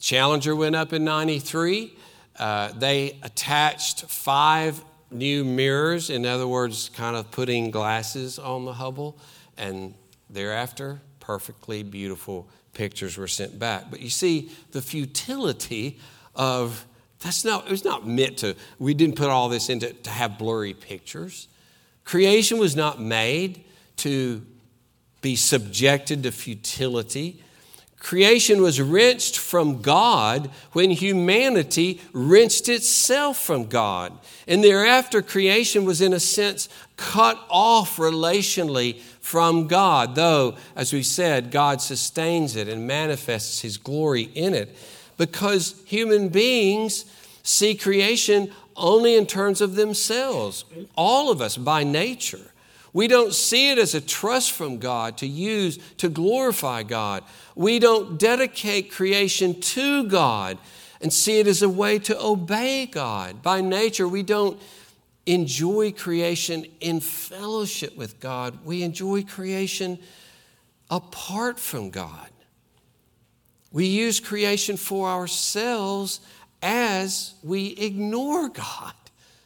Challenger 0.00 0.56
went 0.56 0.74
up 0.74 0.92
in 0.92 1.04
93. 1.04 1.96
Uh, 2.38 2.72
they 2.72 3.18
attached 3.22 4.02
five 4.06 4.82
new 5.10 5.44
mirrors, 5.44 6.10
in 6.10 6.26
other 6.26 6.46
words, 6.46 6.90
kind 6.90 7.16
of 7.16 7.30
putting 7.30 7.70
glasses 7.70 8.38
on 8.38 8.64
the 8.64 8.74
Hubble, 8.74 9.18
and 9.56 9.94
thereafter, 10.28 11.00
perfectly 11.20 11.82
beautiful 11.82 12.48
pictures 12.72 13.16
were 13.16 13.28
sent 13.28 13.58
back. 13.58 13.90
But 13.90 14.00
you 14.00 14.10
see, 14.10 14.50
the 14.72 14.82
futility 14.82 15.98
of 16.34 16.86
that's 17.20 17.44
not, 17.44 17.66
it 17.66 17.70
was 17.70 17.84
not 17.84 18.06
meant 18.06 18.38
to, 18.38 18.54
we 18.78 18.94
didn't 18.94 19.16
put 19.16 19.28
all 19.30 19.48
this 19.48 19.68
into 19.68 19.92
to 19.92 20.10
have 20.10 20.38
blurry 20.38 20.74
pictures. 20.74 21.48
Creation 22.04 22.58
was 22.58 22.76
not 22.76 23.00
made 23.00 23.64
to 23.96 24.44
be 25.22 25.34
subjected 25.34 26.22
to 26.24 26.30
futility. 26.30 27.42
Creation 27.98 28.62
was 28.62 28.80
wrenched 28.80 29.38
from 29.38 29.82
God 29.82 30.50
when 30.72 30.90
humanity 30.90 32.00
wrenched 32.12 32.68
itself 32.68 33.38
from 33.38 33.66
God. 33.66 34.12
And 34.46 34.62
thereafter, 34.62 35.22
creation 35.22 35.84
was, 35.84 36.00
in 36.00 36.12
a 36.12 36.20
sense, 36.20 36.68
cut 36.96 37.38
off 37.48 37.96
relationally 37.96 39.00
from 39.20 39.66
God, 39.66 40.14
though, 40.14 40.56
as 40.76 40.92
we 40.92 41.02
said, 41.02 41.50
God 41.50 41.80
sustains 41.80 42.54
it 42.54 42.68
and 42.68 42.86
manifests 42.86 43.60
His 43.60 43.76
glory 43.76 44.30
in 44.34 44.54
it. 44.54 44.76
Because 45.16 45.74
human 45.86 46.28
beings 46.28 47.06
see 47.42 47.74
creation 47.74 48.52
only 48.76 49.16
in 49.16 49.26
terms 49.26 49.60
of 49.60 49.74
themselves, 49.74 50.64
all 50.96 51.30
of 51.30 51.40
us 51.40 51.56
by 51.56 51.82
nature. 51.82 52.52
We 52.96 53.08
don't 53.08 53.34
see 53.34 53.72
it 53.72 53.76
as 53.76 53.94
a 53.94 54.00
trust 54.00 54.52
from 54.52 54.78
God 54.78 55.18
to 55.18 55.26
use 55.26 55.78
to 55.98 56.08
glorify 56.08 56.82
God. 56.82 57.24
We 57.54 57.78
don't 57.78 58.18
dedicate 58.18 58.90
creation 58.90 59.60
to 59.60 60.04
God 60.04 60.56
and 61.02 61.12
see 61.12 61.38
it 61.38 61.46
as 61.46 61.60
a 61.60 61.68
way 61.68 61.98
to 61.98 62.18
obey 62.18 62.86
God. 62.86 63.42
By 63.42 63.60
nature, 63.60 64.08
we 64.08 64.22
don't 64.22 64.58
enjoy 65.26 65.92
creation 65.92 66.64
in 66.80 67.00
fellowship 67.00 67.98
with 67.98 68.18
God, 68.18 68.64
we 68.64 68.82
enjoy 68.82 69.24
creation 69.24 69.98
apart 70.88 71.60
from 71.60 71.90
God. 71.90 72.30
We 73.72 73.84
use 73.84 74.20
creation 74.20 74.78
for 74.78 75.10
ourselves 75.10 76.20
as 76.62 77.34
we 77.42 77.72
ignore 77.76 78.48
God, 78.48 78.94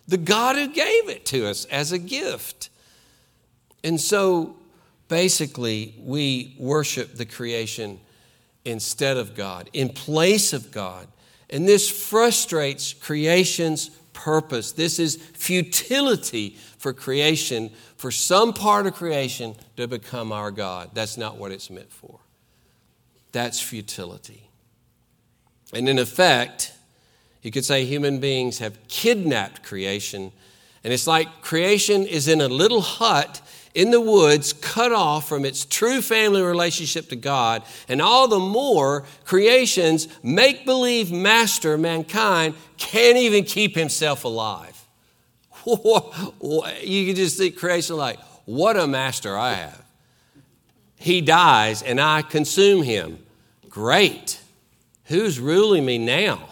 the 0.06 0.18
God 0.18 0.54
who 0.54 0.68
gave 0.68 1.08
it 1.08 1.26
to 1.26 1.48
us 1.48 1.64
as 1.64 1.90
a 1.90 1.98
gift. 1.98 2.70
And 3.82 4.00
so 4.00 4.56
basically, 5.08 5.94
we 5.98 6.54
worship 6.58 7.14
the 7.14 7.26
creation 7.26 8.00
instead 8.64 9.16
of 9.16 9.34
God, 9.34 9.70
in 9.72 9.88
place 9.88 10.52
of 10.52 10.70
God. 10.70 11.06
And 11.48 11.66
this 11.66 11.88
frustrates 11.88 12.92
creation's 12.92 13.90
purpose. 14.12 14.72
This 14.72 14.98
is 14.98 15.16
futility 15.16 16.56
for 16.78 16.92
creation, 16.92 17.70
for 17.96 18.10
some 18.10 18.52
part 18.52 18.86
of 18.86 18.94
creation 18.94 19.54
to 19.76 19.88
become 19.88 20.32
our 20.32 20.50
God. 20.50 20.90
That's 20.92 21.16
not 21.16 21.36
what 21.36 21.52
it's 21.52 21.70
meant 21.70 21.90
for. 21.90 22.20
That's 23.32 23.60
futility. 23.60 24.50
And 25.72 25.88
in 25.88 25.98
effect, 25.98 26.72
you 27.42 27.50
could 27.50 27.64
say 27.64 27.84
human 27.84 28.20
beings 28.20 28.58
have 28.58 28.76
kidnapped 28.88 29.62
creation. 29.62 30.32
And 30.84 30.92
it's 30.92 31.06
like 31.06 31.42
creation 31.42 32.06
is 32.06 32.28
in 32.28 32.40
a 32.40 32.48
little 32.48 32.80
hut 32.80 33.40
in 33.74 33.90
the 33.90 34.00
woods, 34.00 34.52
cut 34.52 34.92
off 34.92 35.28
from 35.28 35.44
its 35.44 35.64
true 35.64 36.02
family 36.02 36.42
relationship 36.42 37.08
to 37.10 37.16
God, 37.16 37.62
and 37.88 38.02
all 38.02 38.26
the 38.26 38.38
more 38.38 39.04
creation's 39.24 40.08
make 40.22 40.64
believe 40.64 41.12
master, 41.12 41.78
mankind, 41.78 42.54
can't 42.76 43.16
even 43.16 43.44
keep 43.44 43.74
himself 43.74 44.24
alive. 44.24 44.76
you 45.66 47.06
can 47.06 47.14
just 47.14 47.38
think 47.38 47.56
creation 47.56 47.96
like, 47.96 48.18
what 48.44 48.76
a 48.76 48.86
master 48.86 49.36
I 49.36 49.54
have. 49.54 49.84
He 50.96 51.20
dies 51.20 51.82
and 51.82 52.00
I 52.00 52.22
consume 52.22 52.82
him. 52.82 53.18
Great. 53.68 54.40
Who's 55.04 55.38
ruling 55.38 55.86
me 55.86 55.98
now? 55.98 56.48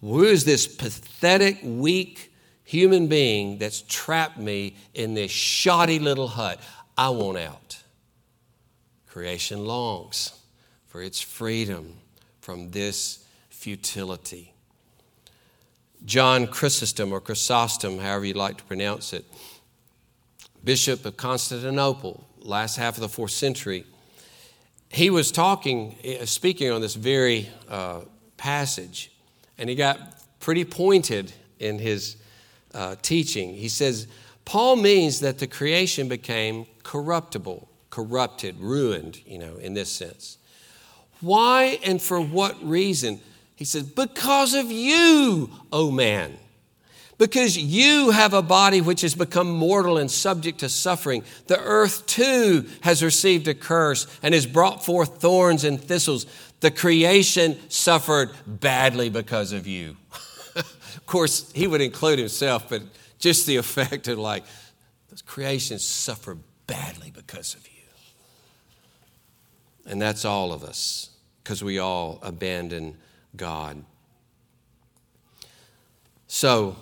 Who 0.00 0.24
is 0.24 0.44
this 0.44 0.66
pathetic, 0.66 1.60
weak, 1.62 2.31
human 2.72 3.06
being 3.06 3.58
that's 3.58 3.82
trapped 3.82 4.38
me 4.38 4.74
in 4.94 5.12
this 5.12 5.30
shoddy 5.30 5.98
little 5.98 6.28
hut. 6.28 6.58
I 6.96 7.10
want 7.10 7.36
out. 7.36 7.82
Creation 9.06 9.66
longs 9.66 10.32
for 10.86 11.02
its 11.02 11.20
freedom 11.20 11.98
from 12.40 12.70
this 12.70 13.26
futility. 13.50 14.54
John 16.06 16.46
Chrysostom, 16.46 17.12
or 17.12 17.20
Chrysostom, 17.20 17.98
however 17.98 18.24
you 18.24 18.32
like 18.32 18.56
to 18.56 18.64
pronounce 18.64 19.12
it, 19.12 19.26
Bishop 20.64 21.04
of 21.04 21.18
Constantinople, 21.18 22.26
last 22.38 22.76
half 22.76 22.94
of 22.94 23.02
the 23.02 23.08
fourth 23.08 23.32
century, 23.32 23.84
he 24.88 25.10
was 25.10 25.30
talking, 25.30 25.94
uh, 26.04 26.24
speaking 26.24 26.70
on 26.70 26.80
this 26.80 26.94
very 26.94 27.50
uh, 27.68 28.00
passage, 28.38 29.12
and 29.58 29.68
he 29.68 29.74
got 29.74 29.98
pretty 30.40 30.64
pointed 30.64 31.32
in 31.58 31.78
his 31.78 32.16
uh, 32.74 32.96
teaching. 33.02 33.54
He 33.54 33.68
says, 33.68 34.06
Paul 34.44 34.76
means 34.76 35.20
that 35.20 35.38
the 35.38 35.46
creation 35.46 36.08
became 36.08 36.66
corruptible, 36.82 37.68
corrupted, 37.90 38.58
ruined, 38.58 39.20
you 39.26 39.38
know, 39.38 39.56
in 39.56 39.74
this 39.74 39.90
sense. 39.90 40.38
Why 41.20 41.78
and 41.84 42.02
for 42.02 42.20
what 42.20 42.62
reason? 42.62 43.20
He 43.54 43.64
says, 43.64 43.84
Because 43.84 44.54
of 44.54 44.72
you, 44.72 45.50
O 45.72 45.90
man. 45.90 46.38
Because 47.18 47.56
you 47.56 48.10
have 48.10 48.34
a 48.34 48.42
body 48.42 48.80
which 48.80 49.02
has 49.02 49.14
become 49.14 49.48
mortal 49.48 49.98
and 49.98 50.10
subject 50.10 50.58
to 50.60 50.68
suffering. 50.68 51.22
The 51.46 51.60
earth 51.60 52.04
too 52.06 52.66
has 52.80 53.04
received 53.04 53.46
a 53.46 53.54
curse 53.54 54.08
and 54.24 54.34
has 54.34 54.46
brought 54.46 54.84
forth 54.84 55.20
thorns 55.20 55.62
and 55.62 55.80
thistles. 55.80 56.26
The 56.58 56.72
creation 56.72 57.56
suffered 57.68 58.30
badly 58.46 59.08
because 59.08 59.52
of 59.52 59.68
you. 59.68 59.96
Course, 61.12 61.52
he 61.52 61.66
would 61.66 61.82
include 61.82 62.18
himself, 62.18 62.70
but 62.70 62.80
just 63.18 63.46
the 63.46 63.56
effect 63.56 64.08
of 64.08 64.18
like, 64.18 64.44
the 65.10 65.22
creation 65.26 65.78
suffer 65.78 66.38
badly 66.66 67.12
because 67.14 67.54
of 67.54 67.68
you. 67.68 67.82
And 69.84 70.00
that's 70.00 70.24
all 70.24 70.54
of 70.54 70.64
us, 70.64 71.10
because 71.44 71.62
we 71.62 71.78
all 71.78 72.18
abandon 72.22 72.96
God. 73.36 73.84
So, 76.28 76.76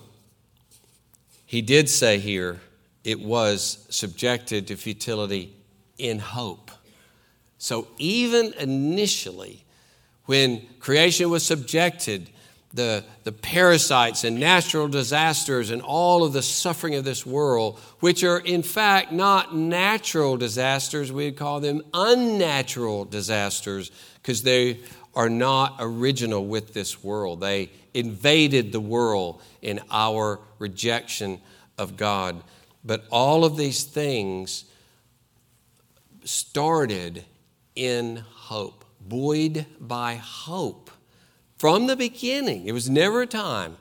he 1.45 1.61
did 1.61 1.89
say 1.89 2.21
here 2.21 2.61
it 3.03 3.19
was 3.19 3.85
subjected 3.91 4.69
to 4.69 4.77
futility 4.77 5.57
in 5.99 6.21
hope. 6.21 6.71
So, 7.59 7.89
even 7.99 8.55
initially, 8.61 9.65
when 10.27 10.69
creation 10.79 11.31
was 11.31 11.45
subjected 11.45 12.31
the, 12.73 13.05
the 13.25 13.33
parasites 13.33 14.23
and 14.23 14.39
natural 14.39 14.87
disasters 14.87 15.71
and 15.71 15.83
all 15.83 16.23
of 16.23 16.33
the 16.33 16.43
suffering 16.43 16.95
of 16.95 17.05
this 17.05 17.27
world, 17.27 17.79
which 17.99 18.23
are 18.23 18.39
in 18.39 18.63
fact 18.63 19.11
not 19.11 19.55
natural 19.57 20.37
disasters, 20.37 21.11
we'd 21.11 21.37
call 21.37 21.61
them 21.61 21.83
unnatural 21.93 23.05
disasters 23.05 23.91
because 24.23 24.43
they 24.43 24.79
are 25.15 25.29
not 25.29 25.77
original 25.81 26.47
with 26.47 26.73
this 26.73 27.03
world. 27.03 27.41
They 27.41 27.71
invaded 27.93 28.71
the 28.71 28.81
world 28.81 29.43
in 29.63 29.81
our 29.91 30.39
rejection 30.61 31.41
of 31.77 31.97
God. 31.97 32.43
But 32.85 33.05
all 33.11 33.45
of 33.45 33.57
these 33.57 33.83
things 33.83 34.65
started 36.25 37.25
in 37.75 38.17
hope, 38.17 38.85
buoyed 39.01 39.67
by 39.81 40.15
hope 40.15 40.90
from 41.61 41.89
the 41.89 41.95
beginning, 41.95 42.65
it 42.65 42.73
was 42.73 42.89
never 42.89 43.21
a 43.21 43.27
time 43.27 43.77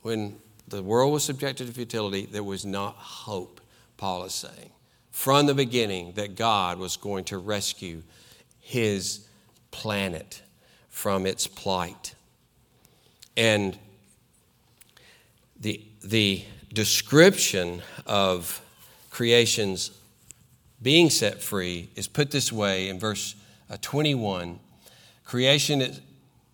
when 0.00 0.38
the 0.66 0.82
world 0.82 1.12
was 1.12 1.24
subjected 1.24 1.66
to 1.66 1.74
futility, 1.74 2.24
there 2.24 2.42
was 2.42 2.64
not 2.64 2.94
hope, 2.94 3.60
Paul 3.98 4.24
is 4.24 4.32
saying. 4.32 4.70
From 5.10 5.44
the 5.44 5.52
beginning, 5.52 6.12
that 6.12 6.36
God 6.36 6.78
was 6.78 6.96
going 6.96 7.24
to 7.24 7.36
rescue 7.36 8.02
his 8.60 9.28
planet 9.70 10.40
from 10.88 11.26
its 11.26 11.46
plight. 11.46 12.14
And 13.36 13.78
the, 15.60 15.84
the 16.02 16.44
description 16.72 17.82
of 18.06 18.62
creation's 19.10 19.90
being 20.80 21.10
set 21.10 21.42
free 21.42 21.90
is 21.94 22.08
put 22.08 22.30
this 22.30 22.50
way 22.50 22.88
in 22.88 22.98
verse 22.98 23.34
uh, 23.68 23.76
21 23.82 24.60
Creation 25.26 25.82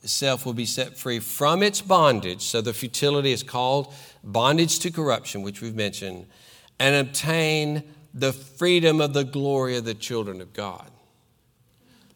itself 0.04 0.46
will 0.46 0.52
be 0.52 0.66
set 0.66 0.96
free 0.96 1.18
from 1.18 1.62
its 1.62 1.80
bondage. 1.80 2.42
So 2.42 2.60
the 2.60 2.72
futility 2.72 3.32
is 3.32 3.42
called 3.42 3.92
bondage 4.22 4.78
to 4.80 4.90
corruption, 4.90 5.42
which 5.42 5.60
we've 5.60 5.74
mentioned, 5.74 6.26
and 6.78 6.94
obtain 6.94 7.82
the 8.12 8.32
freedom 8.32 9.00
of 9.00 9.12
the 9.12 9.24
glory 9.24 9.76
of 9.76 9.84
the 9.84 9.94
children 9.94 10.40
of 10.40 10.52
God. 10.52 10.90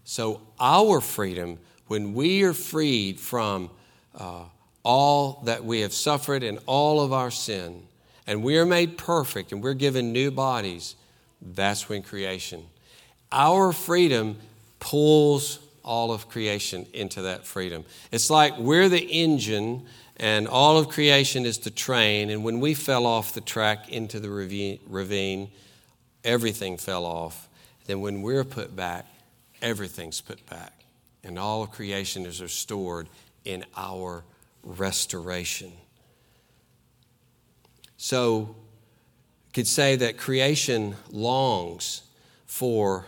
So 0.04 0.42
our 0.60 1.00
freedom, 1.00 1.58
when 1.88 2.14
we 2.14 2.42
are 2.44 2.54
freed 2.54 3.18
from 3.18 3.70
uh, 4.14 4.44
all 4.84 5.42
that 5.44 5.64
we 5.64 5.80
have 5.80 5.92
suffered 5.92 6.42
and 6.42 6.58
all 6.66 7.00
of 7.00 7.12
our 7.12 7.30
sin, 7.30 7.82
and 8.26 8.44
we 8.44 8.58
are 8.58 8.66
made 8.66 8.98
perfect 8.98 9.52
and 9.52 9.62
we're 9.62 9.74
given 9.74 10.12
new 10.12 10.30
bodies, 10.30 10.94
that's 11.40 11.88
when 11.88 12.02
creation. 12.02 12.64
Our 13.32 13.72
freedom 13.72 14.38
pulls 14.78 15.58
all 15.88 16.12
of 16.12 16.28
creation 16.28 16.86
into 16.92 17.22
that 17.22 17.46
freedom. 17.46 17.82
It's 18.12 18.28
like 18.28 18.58
we're 18.58 18.90
the 18.90 19.00
engine 19.00 19.86
and 20.18 20.46
all 20.46 20.76
of 20.76 20.88
creation 20.88 21.46
is 21.46 21.58
the 21.58 21.70
train, 21.70 22.28
and 22.28 22.44
when 22.44 22.60
we 22.60 22.74
fell 22.74 23.06
off 23.06 23.32
the 23.32 23.40
track 23.40 23.88
into 23.88 24.18
the 24.18 24.28
ravine, 24.28 25.50
everything 26.24 26.76
fell 26.76 27.06
off. 27.06 27.48
Then 27.86 28.00
when 28.00 28.22
we're 28.22 28.44
put 28.44 28.74
back, 28.74 29.06
everything's 29.62 30.20
put 30.20 30.44
back, 30.50 30.72
and 31.22 31.38
all 31.38 31.62
of 31.62 31.70
creation 31.70 32.26
is 32.26 32.42
restored 32.42 33.08
in 33.44 33.64
our 33.76 34.24
restoration. 34.64 35.72
So, 37.96 38.56
could 39.54 39.68
say 39.68 39.96
that 39.96 40.18
creation 40.18 40.96
longs 41.10 42.02
for 42.44 43.06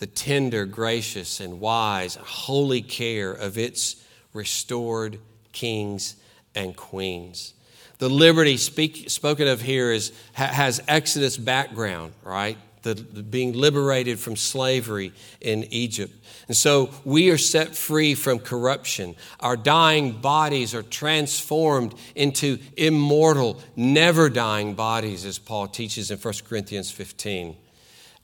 the 0.00 0.06
tender, 0.06 0.64
gracious, 0.64 1.40
and 1.40 1.60
wise, 1.60 2.16
holy 2.16 2.80
care 2.80 3.32
of 3.32 3.58
its 3.58 4.02
restored 4.32 5.18
kings 5.52 6.16
and 6.54 6.74
queens. 6.74 7.52
The 7.98 8.08
liberty 8.08 8.56
speak, 8.56 9.10
spoken 9.10 9.46
of 9.46 9.60
here 9.60 9.92
is, 9.92 10.12
has 10.32 10.82
Exodus 10.88 11.36
background, 11.36 12.14
right? 12.24 12.56
The, 12.82 12.94
the 12.94 13.22
being 13.22 13.52
liberated 13.52 14.18
from 14.18 14.36
slavery 14.36 15.12
in 15.42 15.64
Egypt. 15.64 16.14
And 16.48 16.56
so 16.56 16.88
we 17.04 17.28
are 17.28 17.36
set 17.36 17.76
free 17.76 18.14
from 18.14 18.38
corruption. 18.38 19.16
Our 19.38 19.58
dying 19.58 20.12
bodies 20.12 20.74
are 20.74 20.82
transformed 20.82 21.94
into 22.14 22.58
immortal, 22.74 23.60
never 23.76 24.30
dying 24.30 24.72
bodies, 24.72 25.26
as 25.26 25.38
Paul 25.38 25.68
teaches 25.68 26.10
in 26.10 26.16
1 26.16 26.34
Corinthians 26.48 26.90
15 26.90 27.54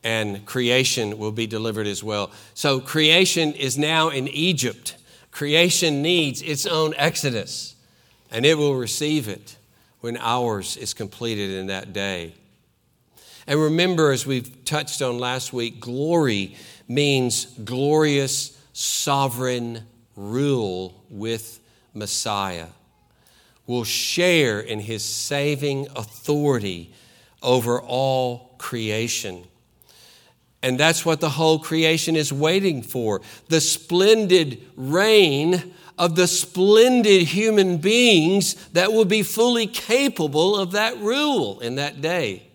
and 0.04 0.44
creation 0.46 1.18
will 1.18 1.32
be 1.32 1.46
delivered 1.46 1.86
as 1.86 2.02
well. 2.02 2.30
So 2.54 2.80
creation 2.80 3.52
is 3.52 3.76
now 3.76 4.08
in 4.08 4.28
Egypt. 4.28 4.96
Creation 5.30 6.02
needs 6.02 6.42
its 6.42 6.66
own 6.66 6.94
exodus, 6.96 7.74
and 8.30 8.46
it 8.46 8.56
will 8.56 8.76
receive 8.76 9.28
it 9.28 9.56
when 10.00 10.16
ours 10.18 10.76
is 10.76 10.94
completed 10.94 11.50
in 11.50 11.66
that 11.66 11.92
day. 11.92 12.34
And 13.46 13.60
remember, 13.60 14.10
as 14.10 14.26
we've 14.26 14.64
touched 14.64 15.02
on 15.02 15.18
last 15.18 15.52
week, 15.52 15.80
glory 15.80 16.56
means 16.88 17.46
glorious 17.64 18.60
sovereign 18.72 19.82
rule 20.16 21.04
with 21.10 21.60
Messiah. 21.94 22.66
Will 23.66 23.84
share 23.84 24.60
in 24.60 24.80
his 24.80 25.04
saving 25.04 25.88
authority 25.96 26.92
over 27.42 27.80
all 27.80 28.54
creation. 28.58 29.44
And 30.66 30.80
that's 30.80 31.06
what 31.06 31.20
the 31.20 31.30
whole 31.30 31.60
creation 31.60 32.16
is 32.16 32.32
waiting 32.32 32.82
for 32.82 33.20
the 33.46 33.60
splendid 33.60 34.60
reign 34.74 35.72
of 35.96 36.16
the 36.16 36.26
splendid 36.26 37.22
human 37.22 37.76
beings 37.76 38.54
that 38.70 38.92
will 38.92 39.04
be 39.04 39.22
fully 39.22 39.68
capable 39.68 40.56
of 40.56 40.72
that 40.72 40.98
rule 40.98 41.60
in 41.60 41.76
that 41.76 42.00
day. 42.00 42.48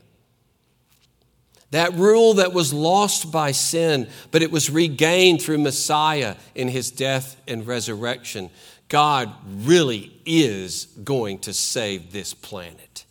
That 1.69 1.93
rule 1.93 2.33
that 2.33 2.51
was 2.51 2.73
lost 2.73 3.31
by 3.31 3.53
sin, 3.53 4.09
but 4.31 4.43
it 4.43 4.51
was 4.51 4.69
regained 4.69 5.41
through 5.41 5.59
Messiah 5.59 6.35
in 6.53 6.67
his 6.67 6.91
death 6.91 7.41
and 7.47 7.65
resurrection. 7.65 8.49
God 8.89 9.33
really 9.45 10.11
is 10.25 10.87
going 11.01 11.39
to 11.39 11.53
save 11.53 12.11
this 12.11 12.33
planet. 12.33 13.05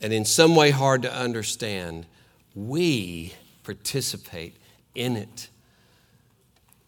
And 0.00 0.12
in 0.12 0.24
some 0.24 0.54
way 0.54 0.70
hard 0.70 1.02
to 1.02 1.12
understand, 1.12 2.06
we 2.54 3.34
participate 3.64 4.56
in 4.94 5.16
it 5.16 5.48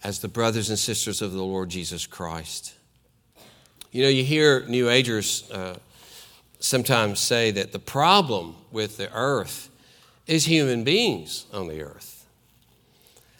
as 0.04 0.20
the 0.20 0.28
brothers 0.28 0.68
and 0.68 0.78
sisters 0.78 1.20
of 1.20 1.32
the 1.32 1.42
Lord 1.42 1.68
Jesus 1.68 2.06
Christ. 2.06 2.74
You 3.90 4.02
know, 4.02 4.08
you 4.08 4.22
hear 4.22 4.64
New 4.68 4.88
Agers 4.88 5.50
uh, 5.50 5.78
sometimes 6.60 7.18
say 7.18 7.50
that 7.52 7.72
the 7.72 7.78
problem 7.78 8.54
with 8.70 8.96
the 8.98 9.12
earth 9.12 9.70
is 10.26 10.44
human 10.44 10.84
beings 10.84 11.46
on 11.52 11.68
the 11.68 11.82
earth. 11.82 12.26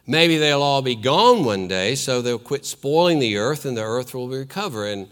Maybe 0.06 0.38
they'll 0.38 0.62
all 0.62 0.82
be 0.82 0.94
gone 0.94 1.44
one 1.44 1.66
day, 1.66 1.96
so 1.96 2.22
they'll 2.22 2.38
quit 2.38 2.64
spoiling 2.64 3.18
the 3.18 3.36
earth 3.36 3.64
and 3.64 3.76
the 3.76 3.82
earth 3.82 4.14
will 4.14 4.28
recover. 4.28 4.86
And, 4.86 5.08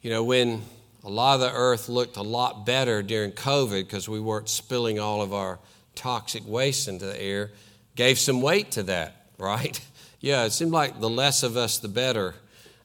you 0.00 0.10
know, 0.10 0.24
when 0.24 0.62
a 1.04 1.10
lot 1.10 1.34
of 1.34 1.40
the 1.40 1.52
earth 1.52 1.88
looked 1.88 2.16
a 2.16 2.22
lot 2.22 2.64
better 2.64 3.02
during 3.02 3.32
COVID 3.32 3.84
because 3.84 4.08
we 4.08 4.20
weren't 4.20 4.48
spilling 4.48 4.98
all 4.98 5.20
of 5.20 5.34
our 5.34 5.58
toxic 5.94 6.42
waste 6.46 6.88
into 6.88 7.06
the 7.06 7.20
air, 7.20 7.50
gave 7.96 8.18
some 8.18 8.40
weight 8.40 8.70
to 8.72 8.82
that, 8.84 9.26
right? 9.38 9.80
yeah, 10.20 10.44
it 10.44 10.50
seemed 10.50 10.72
like 10.72 11.00
the 11.00 11.10
less 11.10 11.42
of 11.42 11.56
us, 11.56 11.78
the 11.78 11.88
better, 11.88 12.34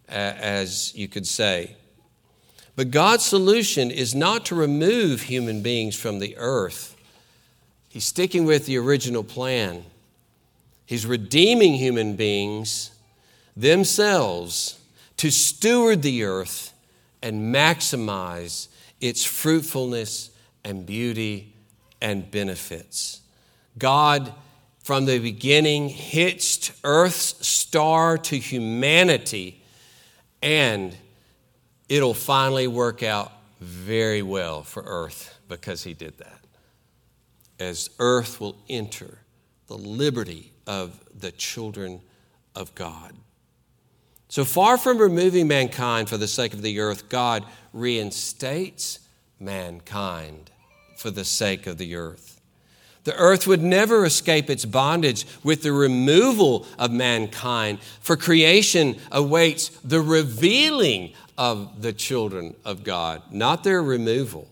as 0.08 0.94
you 0.96 1.08
could 1.08 1.28
say. 1.28 1.76
But 2.76 2.92
God's 2.92 3.26
solution 3.26 3.90
is 3.90 4.14
not 4.14 4.46
to 4.48 4.56
remove 4.56 5.24
human 5.24 5.64
beings 5.64 5.96
from 5.96 6.20
the 6.20 6.38
earth. 6.38 6.96
He's 7.90 8.06
sticking 8.06 8.46
with 8.46 8.68
the 8.68 8.78
original 8.78 9.24
plan. 9.24 9.84
He's 10.86 11.06
redeeming 11.06 11.74
human 11.74 12.16
beings 12.16 12.92
themselves 13.56 14.80
to 15.18 15.32
steward 15.32 16.04
the 16.04 16.24
earth 16.24 16.74
and 17.24 17.54
maximize 17.54 18.68
its 19.02 19.26
fruitfulness 19.26 20.30
and 20.64 20.86
beauty 20.86 21.54
and 22.02 22.30
benefits. 22.30 23.22
God, 23.78 24.34
from 24.84 25.06
the 25.06 25.20
beginning, 25.20 25.90
hitched 25.90 26.72
Earth's 26.84 27.46
star 27.46 28.18
to 28.18 28.38
humanity, 28.38 29.62
and 30.42 30.96
it'll 31.90 32.14
finally 32.14 32.68
work 32.68 33.04
out 33.04 33.32
very 33.60 34.22
well 34.22 34.64
for 34.64 34.84
Earth 34.86 35.38
because 35.48 35.84
He 35.84 35.94
did 35.94 36.18
that. 36.18 36.40
As 37.60 37.90
Earth 38.00 38.40
will 38.40 38.58
enter 38.70 39.20
the 39.68 39.78
liberty 39.78 40.54
of 40.66 41.00
the 41.18 41.32
children 41.32 42.02
of 42.56 42.74
God. 42.76 43.14
So 44.30 44.44
far 44.44 44.78
from 44.78 44.98
removing 44.98 45.48
mankind 45.48 46.10
for 46.10 46.18
the 46.18 46.28
sake 46.28 46.54
of 46.54 46.62
the 46.62 46.80
earth, 46.80 47.08
God 47.08 47.46
reinstates 47.72 49.00
mankind 49.40 50.52
for 50.98 51.12
the 51.12 51.24
sake 51.24 51.68
of 51.68 51.78
the 51.78 51.96
earth. 51.96 52.42
The 53.06 53.16
earth 53.16 53.48
would 53.48 53.62
never 53.62 54.04
escape 54.04 54.50
its 54.50 54.66
bondage 54.66 55.26
with 55.42 55.62
the 55.62 55.72
removal 55.72 56.68
of 56.78 56.92
mankind, 56.92 57.80
for 58.02 58.18
creation 58.18 58.98
awaits 59.14 59.70
the 59.70 60.02
revealing 60.02 61.14
of 61.38 61.82
the 61.82 61.94
children 61.94 62.54
of 62.66 62.84
God, 62.84 63.22
not 63.32 63.64
their 63.64 63.82
removal. 63.82 64.50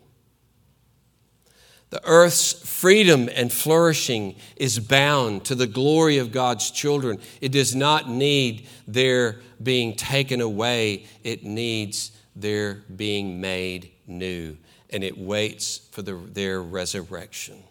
The 1.89 2.01
earth's 2.05 2.53
freedom 2.53 3.29
and 3.35 3.51
flourishing 3.51 4.35
is 4.55 4.79
bound 4.79 5.43
to 5.45 5.55
the 5.55 5.67
glory 5.67 6.17
of 6.17 6.31
God's 6.31 6.71
children. 6.71 7.19
It 7.41 7.51
does 7.51 7.75
not 7.75 8.09
need 8.09 8.67
their 8.87 9.41
being 9.61 9.95
taken 9.95 10.39
away, 10.39 11.07
it 11.23 11.43
needs 11.43 12.11
their 12.35 12.75
being 12.95 13.41
made 13.41 13.91
new 14.07 14.57
and 14.95 15.03
it 15.03 15.17
waits 15.17 15.79
for 15.91 16.01
the, 16.01 16.13
their 16.13 16.61
resurrection. 16.61 17.61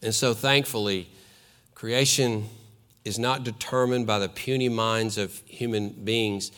And 0.00 0.14
so, 0.14 0.32
thankfully, 0.32 1.10
creation 1.74 2.48
is 3.04 3.18
not 3.18 3.44
determined 3.44 4.06
by 4.06 4.20
the 4.20 4.30
puny 4.30 4.70
minds 4.70 5.18
of 5.18 5.42
human 5.44 5.90
beings. 5.90 6.50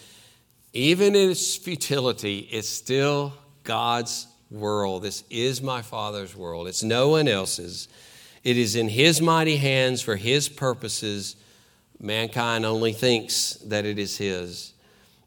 Even 0.72 1.16
in 1.16 1.30
its 1.33 1.56
futility, 1.56 2.48
it's 2.52 2.68
still 2.68 3.33
God's 3.64 4.28
world. 4.52 5.02
This 5.02 5.24
is 5.30 5.61
my 5.61 5.83
Father's 5.83 6.37
world, 6.37 6.68
it's 6.68 6.85
no 6.85 7.09
one 7.09 7.26
else's. 7.26 7.88
It 8.44 8.56
is 8.56 8.76
in 8.76 8.88
His 8.88 9.20
mighty 9.20 9.56
hands 9.56 10.00
for 10.00 10.14
His 10.14 10.48
purposes. 10.48 11.35
Mankind 11.98 12.64
only 12.64 12.92
thinks 12.92 13.54
that 13.64 13.85
it 13.85 13.98
is 13.98 14.16
His. 14.16 14.74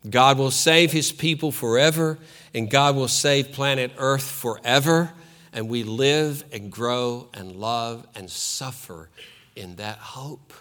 God 0.09 0.37
will 0.37 0.51
save 0.51 0.91
his 0.91 1.11
people 1.11 1.51
forever, 1.51 2.19
and 2.53 2.69
God 2.69 2.95
will 2.95 3.07
save 3.07 3.51
planet 3.51 3.91
Earth 3.97 4.29
forever. 4.29 5.11
And 5.53 5.69
we 5.69 5.83
live 5.83 6.43
and 6.51 6.71
grow 6.71 7.29
and 7.33 7.55
love 7.55 8.07
and 8.15 8.29
suffer 8.29 9.09
in 9.55 9.75
that 9.75 9.97
hope, 9.97 10.51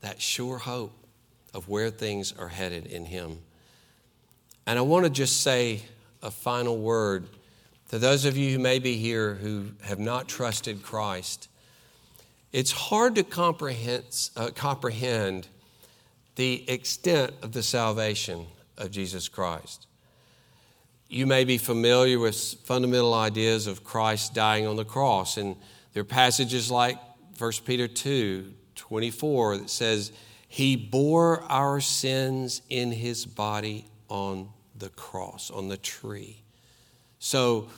that 0.00 0.20
sure 0.20 0.58
hope 0.58 0.92
of 1.54 1.68
where 1.68 1.90
things 1.90 2.32
are 2.38 2.48
headed 2.48 2.86
in 2.86 3.06
Him. 3.06 3.38
And 4.66 4.78
I 4.78 4.82
want 4.82 5.04
to 5.04 5.10
just 5.10 5.40
say 5.40 5.82
a 6.22 6.30
final 6.30 6.76
word 6.76 7.26
to 7.88 7.98
those 7.98 8.26
of 8.26 8.36
you 8.36 8.52
who 8.52 8.58
may 8.58 8.78
be 8.78 8.96
here 8.96 9.34
who 9.34 9.70
have 9.82 9.98
not 9.98 10.28
trusted 10.28 10.82
Christ. 10.82 11.48
It's 12.52 12.70
hard 12.70 13.14
to 13.14 13.22
comprehend, 13.22 14.30
uh, 14.36 14.50
comprehend 14.54 15.48
the 16.36 16.68
extent 16.68 17.32
of 17.42 17.52
the 17.52 17.62
salvation 17.62 18.46
of 18.78 18.90
Jesus 18.90 19.28
Christ. 19.28 19.86
You 21.08 21.26
may 21.26 21.44
be 21.44 21.58
familiar 21.58 22.18
with 22.18 22.36
fundamental 22.64 23.14
ideas 23.14 23.66
of 23.66 23.84
Christ 23.84 24.34
dying 24.34 24.66
on 24.66 24.76
the 24.76 24.84
cross, 24.84 25.36
and 25.36 25.56
there 25.92 26.02
are 26.02 26.04
passages 26.04 26.70
like 26.70 26.98
1 27.38 27.52
Peter 27.64 27.88
2 27.88 28.54
24 28.74 29.58
that 29.58 29.70
says, 29.70 30.12
He 30.46 30.76
bore 30.76 31.42
our 31.44 31.80
sins 31.80 32.62
in 32.68 32.92
His 32.92 33.26
body 33.26 33.86
on 34.08 34.48
the 34.76 34.90
cross, 34.90 35.50
on 35.50 35.68
the 35.68 35.76
tree. 35.76 36.42
So, 37.18 37.68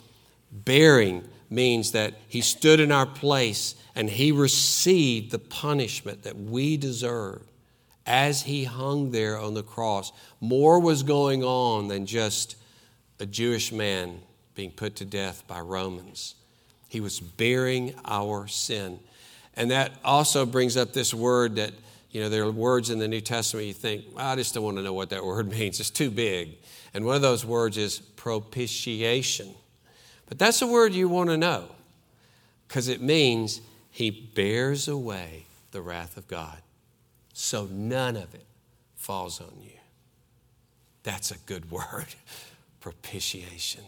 bearing 0.51 1.27
means 1.49 1.91
that 1.93 2.13
He 2.27 2.41
stood 2.41 2.79
in 2.79 2.91
our 2.91 3.05
place 3.05 3.75
and 3.95 4.09
He 4.09 4.31
received 4.31 5.31
the 5.31 5.39
punishment 5.39 6.23
that 6.23 6.37
we 6.37 6.77
deserve 6.77 7.41
as 8.05 8.43
he 8.43 8.63
hung 8.63 9.11
there 9.11 9.37
on 9.37 9.53
the 9.53 9.63
cross, 9.63 10.11
more 10.39 10.79
was 10.79 11.03
going 11.03 11.43
on 11.43 11.87
than 11.87 12.05
just 12.05 12.55
a 13.19 13.25
Jewish 13.25 13.71
man 13.71 14.19
being 14.55 14.71
put 14.71 14.95
to 14.97 15.05
death 15.05 15.43
by 15.47 15.59
Romans. 15.59 16.35
He 16.89 16.99
was 16.99 17.19
bearing 17.19 17.93
our 18.05 18.47
sin. 18.47 18.99
And 19.55 19.71
that 19.71 19.91
also 20.03 20.45
brings 20.45 20.77
up 20.77 20.93
this 20.93 21.13
word 21.13 21.55
that, 21.55 21.71
you 22.09 22.21
know, 22.21 22.29
there 22.29 22.43
are 22.43 22.51
words 22.51 22.89
in 22.89 22.99
the 22.99 23.07
New 23.07 23.21
Testament 23.21 23.67
you 23.67 23.73
think, 23.73 24.05
I 24.17 24.35
just 24.35 24.53
don't 24.53 24.63
want 24.63 24.77
to 24.77 24.83
know 24.83 24.93
what 24.93 25.09
that 25.11 25.23
word 25.25 25.49
means. 25.49 25.79
It's 25.79 25.89
too 25.89 26.11
big. 26.11 26.57
And 26.93 27.05
one 27.05 27.15
of 27.15 27.21
those 27.21 27.45
words 27.45 27.77
is 27.77 27.99
propitiation. 27.99 29.53
But 30.27 30.39
that's 30.39 30.61
a 30.61 30.67
word 30.67 30.93
you 30.93 31.07
want 31.09 31.29
to 31.29 31.37
know 31.37 31.67
because 32.67 32.87
it 32.87 33.01
means 33.01 33.61
he 33.91 34.09
bears 34.09 34.87
away 34.87 35.45
the 35.71 35.81
wrath 35.81 36.17
of 36.17 36.27
God. 36.27 36.57
So 37.41 37.67
none 37.71 38.17
of 38.17 38.35
it 38.35 38.45
falls 38.95 39.41
on 39.41 39.51
you. 39.63 39.71
That's 41.01 41.31
a 41.31 41.37
good 41.47 41.71
word. 41.71 42.05
Propitiation, 42.81 43.83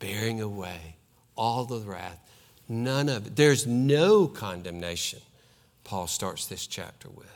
bearing 0.00 0.42
away 0.42 0.96
all 1.34 1.64
the 1.64 1.78
wrath. 1.78 2.20
None 2.68 3.08
of 3.08 3.26
it. 3.26 3.36
There's 3.36 3.66
no 3.66 4.26
condemnation, 4.26 5.20
Paul 5.82 6.06
starts 6.06 6.44
this 6.44 6.66
chapter 6.66 7.08
with. 7.08 7.26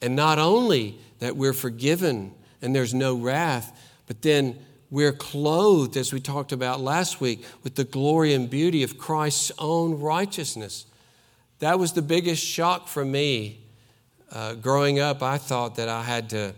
And 0.00 0.16
not 0.16 0.38
only 0.38 0.98
that 1.18 1.36
we're 1.36 1.52
forgiven 1.52 2.32
and 2.62 2.74
there's 2.74 2.94
no 2.94 3.14
wrath, 3.14 3.78
but 4.06 4.22
then 4.22 4.58
we're 4.90 5.12
clothed, 5.12 5.98
as 5.98 6.14
we 6.14 6.20
talked 6.20 6.52
about 6.52 6.80
last 6.80 7.20
week, 7.20 7.44
with 7.62 7.74
the 7.74 7.84
glory 7.84 8.32
and 8.32 8.48
beauty 8.48 8.82
of 8.82 8.96
Christ's 8.96 9.52
own 9.58 10.00
righteousness. 10.00 10.86
That 11.58 11.78
was 11.78 11.92
the 11.92 12.02
biggest 12.02 12.42
shock 12.42 12.88
for 12.88 13.04
me. 13.04 13.61
Uh, 14.32 14.54
growing 14.54 14.98
up, 14.98 15.22
I 15.22 15.36
thought 15.36 15.76
that 15.76 15.90
I 15.90 16.02
had 16.02 16.30
to 16.30 16.54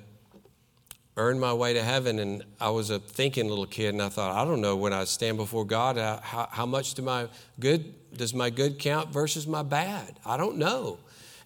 earn 1.16 1.41
my 1.41 1.53
way 1.53 1.75
to 1.75 1.83
heaven, 1.83 2.20
and 2.20 2.45
I 2.61 2.70
was 2.70 2.91
a 2.91 3.01
thinking 3.01 3.49
little 3.49 3.66
kid, 3.66 3.89
and 3.95 4.01
I 4.01 4.11
thought, 4.11 4.33
I 4.33 4.45
don't 4.45 4.61
know 4.61 4.77
when 4.77 4.93
I 4.93 5.03
stand 5.05 5.39
before 5.39 5.64
God, 5.64 5.97
how, 5.97 6.49
how 6.53 6.66
much 6.66 6.95
do 6.95 7.03
my 7.03 7.27
good 7.59 7.93
does 8.16 8.33
my 8.33 8.49
good 8.49 8.79
count 8.79 9.12
versus 9.12 9.49
my 9.49 9.64
bad? 9.64 10.20
I 10.25 10.37
don't 10.37 10.57
know. 10.57 10.99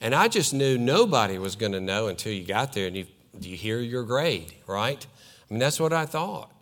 And 0.03 0.15
I 0.15 0.29
just 0.29 0.53
knew 0.53 0.77
nobody 0.77 1.39
was 1.39 1.57
going 1.57 1.73
to 1.73 1.81
know 1.81 2.09
until 2.09 2.33
you 2.33 2.45
got 2.45 2.75
there 2.75 2.87
and 2.89 2.95
you, 2.95 3.07
you 3.41 3.57
hear 3.57 3.81
your 3.81 4.03
grade, 4.03 4.53
right? 4.67 5.05
I 5.51 5.55
mean, 5.55 5.61
that's 5.61 5.81
what 5.81 5.95
I 5.95 6.05
thought. 6.05 6.53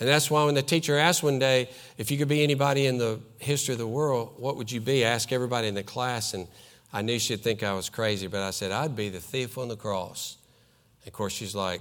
And 0.00 0.08
that's 0.08 0.30
why 0.30 0.44
when 0.44 0.54
the 0.54 0.62
teacher 0.62 0.96
asked 0.96 1.22
one 1.22 1.38
day, 1.38 1.68
if 1.98 2.10
you 2.10 2.16
could 2.16 2.28
be 2.28 2.42
anybody 2.42 2.86
in 2.86 2.96
the 2.96 3.20
history 3.38 3.74
of 3.74 3.78
the 3.78 3.86
world, 3.86 4.32
what 4.38 4.56
would 4.56 4.72
you 4.72 4.80
be? 4.80 5.04
I 5.04 5.10
asked 5.10 5.30
everybody 5.30 5.68
in 5.68 5.74
the 5.74 5.82
class, 5.82 6.32
and 6.32 6.48
I 6.94 7.02
knew 7.02 7.18
she'd 7.18 7.42
think 7.42 7.64
I 7.64 7.74
was 7.74 7.90
crazy, 7.90 8.28
but 8.28 8.40
I 8.40 8.50
said, 8.50 8.70
I'd 8.70 8.94
be 8.94 9.08
the 9.08 9.18
thief 9.18 9.58
on 9.58 9.66
the 9.66 9.76
cross. 9.76 10.36
And 11.02 11.08
of 11.08 11.12
course, 11.12 11.32
she's 11.32 11.54
like, 11.54 11.80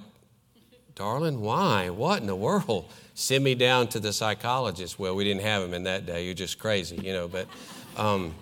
Darling, 0.96 1.40
why? 1.40 1.92
What 1.92 2.20
in 2.22 2.28
the 2.28 2.36
world? 2.36 2.92
Send 3.14 3.44
me 3.44 3.54
down 3.54 3.88
to 3.90 4.00
the 4.00 4.12
psychologist. 4.12 4.98
Well, 4.98 5.16
we 5.16 5.24
didn't 5.24 5.44
have 5.44 5.62
him 5.62 5.76
in 5.76 5.84
that 5.84 6.08
day. 6.08 6.26
You're 6.26 6.34
just 6.34 6.58
crazy, 6.58 6.96
you 6.98 7.14
know, 7.14 7.28
but. 7.28 7.48
Um, 7.96 8.34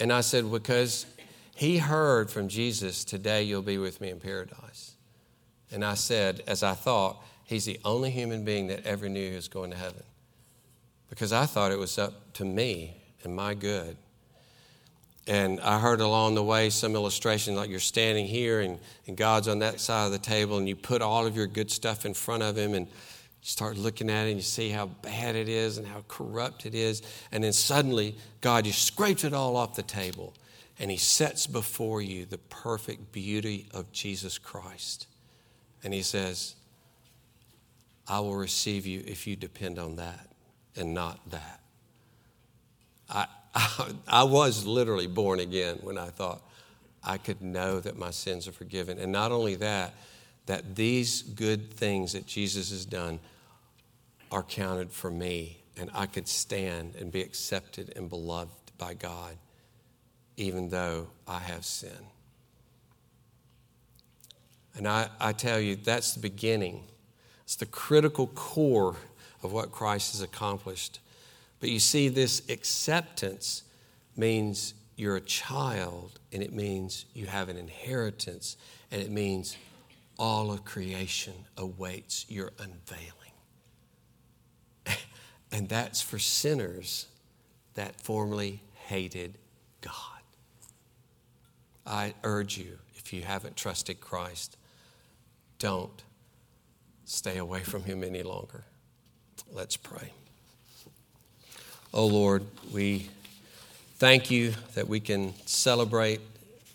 and 0.00 0.12
I 0.12 0.20
said, 0.20 0.50
Because 0.50 1.06
he 1.54 1.78
heard 1.78 2.28
from 2.28 2.48
Jesus, 2.48 3.04
Today 3.04 3.44
you'll 3.44 3.62
be 3.62 3.78
with 3.78 4.00
me 4.00 4.10
in 4.10 4.18
paradise. 4.18 4.96
And 5.70 5.84
I 5.84 5.94
said, 5.94 6.42
as 6.46 6.62
I 6.62 6.74
thought, 6.74 7.22
He's 7.48 7.64
the 7.64 7.80
only 7.82 8.10
human 8.10 8.44
being 8.44 8.66
that 8.66 8.84
ever 8.84 9.08
knew 9.08 9.30
he 9.30 9.34
was 9.34 9.48
going 9.48 9.70
to 9.70 9.76
heaven. 9.76 10.02
Because 11.08 11.32
I 11.32 11.46
thought 11.46 11.72
it 11.72 11.78
was 11.78 11.96
up 11.96 12.34
to 12.34 12.44
me 12.44 12.98
and 13.24 13.34
my 13.34 13.54
good. 13.54 13.96
And 15.28 15.60
I 15.60 15.78
heard 15.78 16.00
along 16.00 16.36
the 16.36 16.42
way 16.42 16.70
some 16.70 16.94
illustration 16.94 17.54
like 17.54 17.68
you're 17.68 17.80
standing 17.80 18.26
here 18.26 18.62
and, 18.62 18.78
and 19.06 19.14
God's 19.14 19.46
on 19.46 19.58
that 19.58 19.78
side 19.78 20.06
of 20.06 20.12
the 20.12 20.18
table 20.18 20.56
and 20.56 20.66
you 20.66 20.74
put 20.74 21.02
all 21.02 21.26
of 21.26 21.36
your 21.36 21.46
good 21.46 21.70
stuff 21.70 22.06
in 22.06 22.14
front 22.14 22.42
of 22.42 22.56
Him 22.56 22.72
and 22.72 22.86
you 22.86 22.92
start 23.42 23.76
looking 23.76 24.08
at 24.08 24.26
it 24.26 24.30
and 24.30 24.38
you 24.38 24.42
see 24.42 24.70
how 24.70 24.86
bad 24.86 25.36
it 25.36 25.50
is 25.50 25.76
and 25.76 25.86
how 25.86 26.02
corrupt 26.08 26.64
it 26.64 26.74
is. 26.74 27.02
And 27.30 27.44
then 27.44 27.52
suddenly, 27.52 28.16
God, 28.40 28.64
you 28.64 28.72
scraped 28.72 29.22
it 29.22 29.34
all 29.34 29.58
off 29.58 29.76
the 29.76 29.82
table 29.82 30.32
and 30.78 30.90
He 30.90 30.96
sets 30.96 31.46
before 31.46 32.00
you 32.00 32.24
the 32.24 32.38
perfect 32.38 33.12
beauty 33.12 33.68
of 33.74 33.92
Jesus 33.92 34.38
Christ. 34.38 35.08
And 35.84 35.92
He 35.92 36.02
says, 36.02 36.54
I 38.08 38.20
will 38.20 38.36
receive 38.36 38.86
you 38.86 39.04
if 39.06 39.26
you 39.26 39.36
depend 39.36 39.78
on 39.78 39.96
that 39.96 40.26
and 40.74 40.94
not 40.94 41.20
that. 41.30 41.60
I, 43.10 43.26
I, 44.08 44.22
was 44.24 44.66
literally 44.66 45.06
born 45.06 45.40
again 45.40 45.78
when 45.82 45.98
I 45.98 46.08
thought 46.08 46.42
I 47.02 47.18
could 47.18 47.40
know 47.40 47.80
that 47.80 47.98
my 47.98 48.10
sins 48.10 48.46
are 48.46 48.52
forgiven. 48.52 48.98
And 48.98 49.10
not 49.10 49.32
only 49.32 49.56
that, 49.56 49.94
that 50.46 50.76
these 50.76 51.22
good 51.22 51.72
things 51.72 52.12
that 52.12 52.26
Jesus 52.26 52.70
has 52.70 52.84
done 52.84 53.20
are 54.30 54.42
counted 54.42 54.92
for 54.92 55.10
me, 55.10 55.58
and 55.76 55.90
I 55.94 56.06
could 56.06 56.28
stand 56.28 56.94
and 56.96 57.10
be 57.10 57.22
accepted 57.22 57.92
and 57.96 58.08
beloved 58.08 58.52
by 58.76 58.94
God, 58.94 59.36
even 60.36 60.68
though 60.68 61.08
I 61.26 61.38
have 61.38 61.64
sin. 61.64 61.90
And 64.76 64.86
I, 64.86 65.08
I 65.18 65.32
tell 65.32 65.58
you, 65.58 65.76
that's 65.76 66.14
the 66.14 66.20
beginning 66.20 66.84
it's 67.48 67.56
the 67.56 67.64
critical 67.64 68.26
core 68.26 68.96
of 69.42 69.52
what 69.52 69.72
Christ 69.72 70.12
has 70.12 70.20
accomplished. 70.20 71.00
But 71.60 71.70
you 71.70 71.78
see, 71.78 72.08
this 72.08 72.48
acceptance 72.48 73.64
means 74.16 74.74
you're 74.96 75.16
a 75.16 75.20
child, 75.20 76.18
and 76.32 76.42
it 76.42 76.52
means 76.52 77.04
you 77.14 77.26
have 77.26 77.48
an 77.48 77.56
inheritance, 77.56 78.56
and 78.90 79.00
it 79.00 79.10
means 79.10 79.56
all 80.18 80.50
of 80.50 80.64
creation 80.64 81.34
awaits 81.56 82.26
your 82.28 82.52
unveiling. 82.58 83.32
and 85.52 85.68
that's 85.68 86.00
for 86.00 86.18
sinners 86.18 87.06
that 87.74 88.00
formerly 88.00 88.60
hated 88.86 89.38
God. 89.80 89.94
I 91.86 92.14
urge 92.24 92.58
you, 92.58 92.78
if 92.96 93.12
you 93.12 93.22
haven't 93.22 93.56
trusted 93.56 94.00
Christ, 94.00 94.56
don't 95.58 96.02
stay 97.04 97.38
away 97.38 97.60
from 97.60 97.84
him 97.84 98.04
any 98.04 98.22
longer. 98.22 98.64
Let's 99.50 99.76
pray. 99.76 100.12
Oh 101.94 102.06
Lord, 102.06 102.44
we 102.72 103.08
thank 103.96 104.30
you 104.30 104.52
that 104.74 104.86
we 104.86 105.00
can 105.00 105.32
celebrate, 105.46 106.20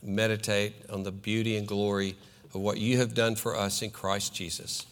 meditate 0.02 0.74
on 0.90 1.04
the 1.04 1.12
beauty 1.12 1.56
and 1.56 1.68
glory 1.68 2.16
of 2.54 2.62
what 2.62 2.78
you 2.78 2.98
have 2.98 3.14
done 3.14 3.36
for 3.36 3.56
us 3.56 3.84
in 3.84 3.92
Christ 3.92 4.34
Jesus. 4.34 4.88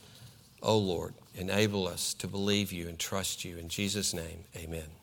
Oh 0.61 0.77
Lord, 0.77 1.15
enable 1.35 1.87
us 1.87 2.13
to 2.15 2.27
believe 2.27 2.71
you 2.71 2.87
and 2.87 2.99
trust 2.99 3.43
you. 3.43 3.57
In 3.57 3.67
Jesus' 3.67 4.13
name, 4.13 4.43
amen. 4.55 4.91